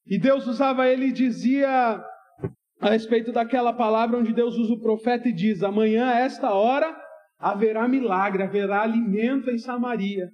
E 0.06 0.18
Deus 0.18 0.46
usava 0.46 0.88
ele 0.88 1.06
e 1.06 1.12
dizia 1.12 2.02
a 2.80 2.90
respeito 2.90 3.32
daquela 3.32 3.72
palavra 3.72 4.18
onde 4.18 4.32
Deus 4.32 4.56
usa 4.56 4.74
o 4.74 4.80
profeta 4.80 5.28
e 5.28 5.32
diz: 5.32 5.62
Amanhã, 5.62 6.08
a 6.08 6.18
esta 6.18 6.52
hora, 6.52 6.96
haverá 7.38 7.86
milagre, 7.86 8.42
haverá 8.42 8.82
alimento 8.82 9.50
em 9.50 9.58
Samaria. 9.58 10.28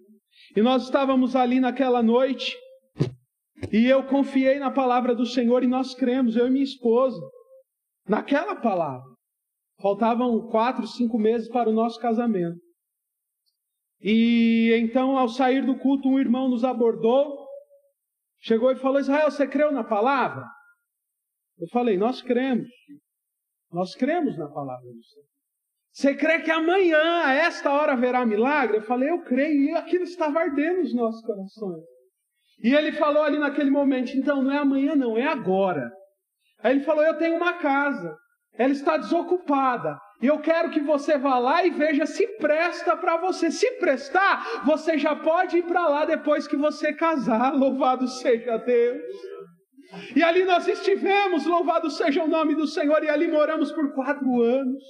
E 0.57 0.63
nós 0.63 0.85
estávamos 0.85 1.37
ali 1.37 1.61
naquela 1.61 2.03
noite, 2.03 2.57
e 3.73 3.87
eu 3.87 4.05
confiei 4.05 4.59
na 4.59 4.71
palavra 4.71 5.15
do 5.15 5.27
Senhor 5.27 5.63
e 5.63 5.67
nós 5.67 5.95
cremos, 5.95 6.37
eu 6.37 6.47
e 6.47 6.51
minha 6.51 6.65
esposa, 6.65 7.21
naquela 8.09 8.57
palavra. 8.57 9.05
Faltavam 9.81 10.49
quatro, 10.49 10.87
cinco 10.87 11.19
meses 11.19 11.49
para 11.49 11.69
o 11.69 11.73
nosso 11.73 11.99
casamento. 12.01 12.64
E 14.07 14.71
então, 14.75 15.17
ao 15.17 15.31
sair 15.31 15.65
do 15.65 15.79
culto, 15.79 16.07
um 16.07 16.21
irmão 16.21 16.47
nos 16.47 16.63
abordou, 16.63 17.49
chegou 18.39 18.71
e 18.71 18.77
falou: 18.77 19.01
Israel, 19.01 19.31
você 19.31 19.47
creu 19.47 19.73
na 19.73 19.83
palavra? 19.83 20.45
Eu 21.59 21.67
falei, 21.69 21.97
nós 21.97 22.21
cremos. 22.21 22.69
Nós 23.73 23.95
cremos 23.95 24.37
na 24.37 24.47
palavra 24.47 24.85
do 24.85 25.03
Senhor. 25.03 25.27
Você 25.91 26.15
crê 26.17 26.41
que 26.41 26.51
amanhã, 26.51 27.23
a 27.25 27.33
esta 27.33 27.73
hora, 27.73 27.93
haverá 27.93 28.27
milagre? 28.27 28.77
Eu 28.77 28.83
falei, 28.83 29.09
eu 29.09 29.23
creio. 29.23 29.71
E 29.71 29.73
aquilo 29.73 30.05
estava 30.05 30.41
ardendo 30.41 30.83
nos 30.83 30.95
nossos 30.95 31.25
corações. 31.25 31.83
E 32.63 32.75
ele 32.75 32.93
falou 32.93 33.23
ali 33.23 33.39
naquele 33.39 33.71
momento, 33.71 34.15
então 34.17 34.43
não 34.43 34.53
é 34.53 34.59
amanhã, 34.59 34.95
não, 34.95 35.17
é 35.17 35.27
agora. 35.27 35.91
Aí 36.63 36.75
ele 36.77 36.85
falou, 36.85 37.03
eu 37.03 37.17
tenho 37.17 37.37
uma 37.37 37.55
casa. 37.55 38.15
Ela 38.53 38.73
está 38.73 38.99
desocupada. 38.99 39.99
E 40.23 40.27
eu 40.27 40.39
quero 40.39 40.71
que 40.71 40.81
você 40.81 41.19
vá 41.19 41.39
lá 41.39 41.65
e 41.65 41.71
veja 41.71 42.07
se 42.07 42.27
presta 42.39 42.97
para 42.97 43.17
você. 43.17 43.51
Se 43.51 43.71
prestar, 43.73 44.63
você 44.65 44.97
já 44.97 45.15
pode 45.15 45.59
ir 45.59 45.65
para 45.65 45.87
lá 45.89 46.05
depois 46.05 46.47
que 46.47 46.57
você 46.57 46.93
casar. 46.93 47.53
Louvado 47.57 48.07
seja 48.09 48.57
Deus. 48.59 49.03
E 50.17 50.23
ali 50.23 50.45
nós 50.45 50.67
estivemos, 50.67 51.47
louvado 51.47 51.91
seja 51.91 52.25
o 52.25 52.29
nome 52.29 52.55
do 52.55 52.67
Senhor, 52.67 53.05
e 53.05 53.09
ali 53.09 53.29
moramos 53.29 53.71
por 53.71 53.93
quatro 53.93 54.43
anos. 54.43 54.83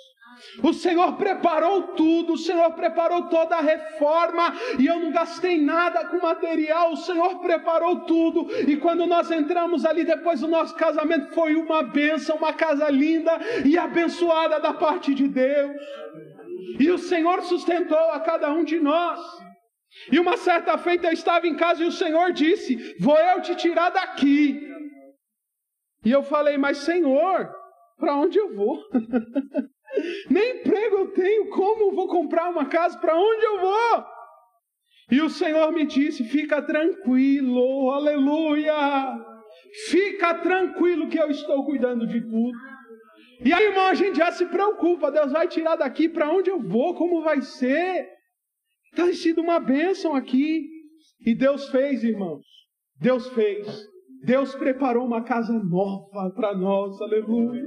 O 0.63 0.73
Senhor 0.73 1.17
preparou 1.17 1.95
tudo, 1.95 2.35
o 2.35 2.39
Senhor 2.39 2.71
preparou 2.73 3.29
toda 3.29 3.57
a 3.57 3.61
reforma, 3.61 4.53
e 4.79 4.87
eu 4.87 4.99
não 4.99 5.11
gastei 5.11 5.61
nada 5.61 6.07
com 6.07 6.19
material, 6.19 6.93
o 6.93 6.97
Senhor 6.97 7.39
preparou 7.41 8.01
tudo. 8.01 8.49
E 8.69 8.77
quando 8.77 9.07
nós 9.07 9.31
entramos 9.31 9.85
ali 9.85 10.05
depois 10.05 10.41
do 10.41 10.49
nosso 10.49 10.75
casamento, 10.75 11.35
foi 11.35 11.55
uma 11.55 11.83
bênção, 11.83 12.37
uma 12.37 12.53
casa 12.53 12.89
linda 12.89 13.33
e 13.65 13.77
abençoada 13.79 14.61
da 14.61 14.73
parte 14.73 15.15
de 15.15 15.29
Deus. 15.29 15.73
E 16.79 16.91
o 16.91 16.99
Senhor 16.99 17.43
sustentou 17.43 18.11
a 18.11 18.21
cada 18.21 18.53
um 18.53 18.65
de 18.65 18.81
nós. 18.81 19.21
E 20.11 20.19
uma 20.19 20.37
certa 20.37 20.77
feita 20.77 21.07
eu 21.07 21.13
estava 21.13 21.47
em 21.47 21.55
casa 21.55 21.85
e 21.85 21.87
o 21.87 21.93
Senhor 21.93 22.33
disse: 22.33 22.97
Vou 22.99 23.17
eu 23.17 23.41
te 23.41 23.55
tirar 23.55 23.91
daqui 23.91 24.75
e 26.05 26.11
eu 26.11 26.23
falei, 26.23 26.59
mas 26.59 26.79
Senhor, 26.79 27.51
para 27.97 28.17
onde 28.17 28.39
eu 28.39 28.55
vou? 28.55 28.79
Nem 30.31 30.61
emprego 30.61 30.97
eu 30.97 31.11
tenho, 31.13 31.49
como 31.51 31.95
vou 31.95 32.09
comprar 32.09 32.51
uma 32.51 32.67
casa? 32.67 32.99
Para 32.99 33.17
onde 33.17 33.45
eu 33.45 33.61
vou? 33.61 34.05
E 35.11 35.21
o 35.21 35.31
Senhor 35.31 35.73
me 35.73 35.87
disse: 35.87 36.25
fica 36.25 36.63
tranquilo, 36.63 37.91
aleluia. 37.91 38.75
Fica 39.89 40.35
tranquilo 40.35 41.09
que 41.09 41.19
eu 41.19 41.31
estou 41.31 41.65
cuidando 41.65 42.07
de 42.07 42.21
tudo. 42.21 42.59
E 43.45 43.53
aí, 43.53 43.67
irmão, 43.67 43.87
a 43.87 43.95
gente 43.95 44.17
já 44.17 44.33
se 44.33 44.47
preocupa: 44.47 45.11
Deus 45.11 45.33
vai 45.33 45.49
tirar 45.49 45.77
daqui 45.77 46.09
para 46.09 46.31
onde 46.31 46.51
eu 46.51 46.61
vou? 46.61 46.95
Como 46.95 47.23
vai 47.23 47.43
ser? 47.43 48.09
Está 48.91 49.13
sido 49.13 49.41
uma 49.41 49.59
bênção 49.59 50.15
aqui. 50.15 50.69
E 51.27 51.35
Deus 51.35 51.69
fez, 51.69 52.05
irmãos. 52.05 52.45
Deus 53.01 53.29
fez. 53.31 53.67
Deus 54.25 54.55
preparou 54.55 55.05
uma 55.05 55.23
casa 55.23 55.53
nova 55.53 56.31
para 56.35 56.57
nós, 56.57 56.99
aleluia. 57.03 57.63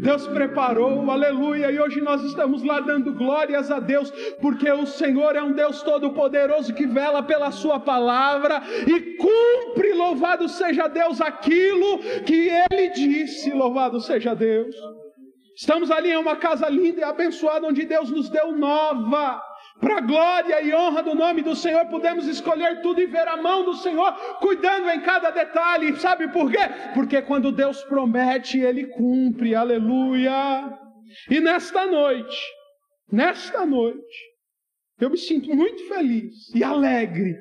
Deus 0.00 0.26
preparou, 0.28 1.10
aleluia, 1.10 1.70
e 1.70 1.78
hoje 1.78 2.00
nós 2.00 2.22
estamos 2.24 2.62
lá 2.62 2.80
dando 2.80 3.12
glórias 3.12 3.70
a 3.70 3.78
Deus, 3.78 4.10
porque 4.40 4.70
o 4.70 4.86
Senhor 4.86 5.36
é 5.36 5.42
um 5.42 5.52
Deus 5.52 5.82
todo-poderoso 5.82 6.72
que 6.72 6.86
vela 6.86 7.22
pela 7.22 7.50
Sua 7.50 7.78
palavra 7.78 8.62
e 8.86 9.16
cumpre, 9.16 9.92
louvado 9.92 10.48
seja 10.48 10.88
Deus, 10.88 11.20
aquilo 11.20 11.98
que 12.24 12.48
Ele 12.48 12.88
disse, 12.90 13.50
louvado 13.50 14.00
seja 14.00 14.34
Deus. 14.34 14.74
Estamos 15.54 15.90
ali 15.90 16.10
em 16.12 16.16
uma 16.16 16.36
casa 16.36 16.68
linda 16.68 17.00
e 17.00 17.04
abençoada, 17.04 17.66
onde 17.66 17.84
Deus 17.84 18.10
nos 18.10 18.30
deu 18.30 18.52
nova 18.52 19.49
para 19.80 19.96
a 19.96 20.00
glória 20.00 20.60
e 20.62 20.74
honra 20.74 21.02
do 21.02 21.14
nome 21.14 21.42
do 21.42 21.56
Senhor, 21.56 21.86
podemos 21.86 22.26
escolher 22.26 22.82
tudo 22.82 23.00
e 23.00 23.06
ver 23.06 23.26
a 23.26 23.36
mão 23.36 23.64
do 23.64 23.74
Senhor 23.74 24.12
cuidando 24.38 24.90
em 24.90 25.00
cada 25.00 25.30
detalhe. 25.30 25.96
Sabe 25.96 26.28
por 26.28 26.50
quê? 26.50 26.58
Porque 26.92 27.22
quando 27.22 27.50
Deus 27.50 27.82
promete, 27.84 28.58
Ele 28.58 28.86
cumpre. 28.86 29.54
Aleluia. 29.54 30.78
E 31.30 31.40
nesta 31.40 31.86
noite, 31.86 32.36
nesta 33.10 33.64
noite, 33.64 34.30
eu 35.00 35.08
me 35.08 35.16
sinto 35.16 35.48
muito 35.54 35.88
feliz 35.88 36.54
e 36.54 36.62
alegre. 36.62 37.40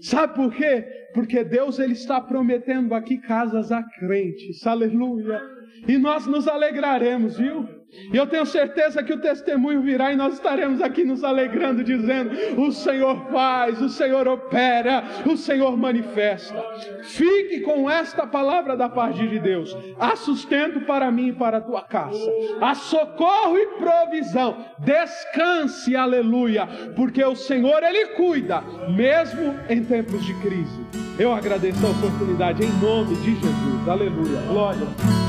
Sabe 0.00 0.34
por 0.34 0.52
quê? 0.52 0.84
Porque 1.14 1.42
Deus 1.44 1.78
ele 1.78 1.94
está 1.94 2.20
prometendo 2.20 2.94
aqui 2.94 3.18
casas 3.18 3.72
a 3.72 3.82
crentes. 3.82 4.66
Aleluia. 4.66 5.40
E 5.88 5.96
nós 5.96 6.26
nos 6.26 6.46
alegraremos, 6.48 7.38
viu? 7.38 7.75
E 7.92 8.16
eu 8.16 8.26
tenho 8.26 8.44
certeza 8.44 9.02
que 9.02 9.12
o 9.12 9.20
testemunho 9.20 9.80
virá 9.80 10.12
e 10.12 10.16
nós 10.16 10.34
estaremos 10.34 10.82
aqui 10.82 11.04
nos 11.04 11.24
alegrando, 11.24 11.82
dizendo: 11.82 12.30
O 12.60 12.70
Senhor 12.70 13.30
faz, 13.30 13.80
o 13.80 13.88
Senhor 13.88 14.28
opera, 14.28 15.04
o 15.24 15.36
Senhor 15.36 15.76
manifesta. 15.76 16.62
Fique 17.02 17.60
com 17.60 17.90
esta 17.90 18.26
palavra 18.26 18.76
da 18.76 18.88
parte 18.88 19.26
de 19.26 19.38
Deus. 19.38 19.76
Há 19.98 20.14
sustento 20.16 20.80
para 20.82 21.10
mim 21.10 21.28
e 21.28 21.32
para 21.32 21.58
a 21.58 21.60
tua 21.60 21.82
casa. 21.82 22.30
Há 22.60 22.74
socorro 22.74 23.56
e 23.56 23.66
provisão. 23.78 24.56
Descanse, 24.78 25.96
aleluia, 25.96 26.66
porque 26.94 27.24
o 27.24 27.34
Senhor 27.34 27.82
ele 27.82 28.08
cuida, 28.08 28.62
mesmo 28.94 29.54
em 29.68 29.82
tempos 29.84 30.24
de 30.24 30.34
crise. 30.40 30.86
Eu 31.18 31.32
agradeço 31.32 31.84
a 31.86 31.90
oportunidade 31.90 32.62
em 32.62 32.70
nome 32.80 33.16
de 33.16 33.34
Jesus. 33.34 33.88
Aleluia. 33.88 34.40
Glória. 34.48 35.25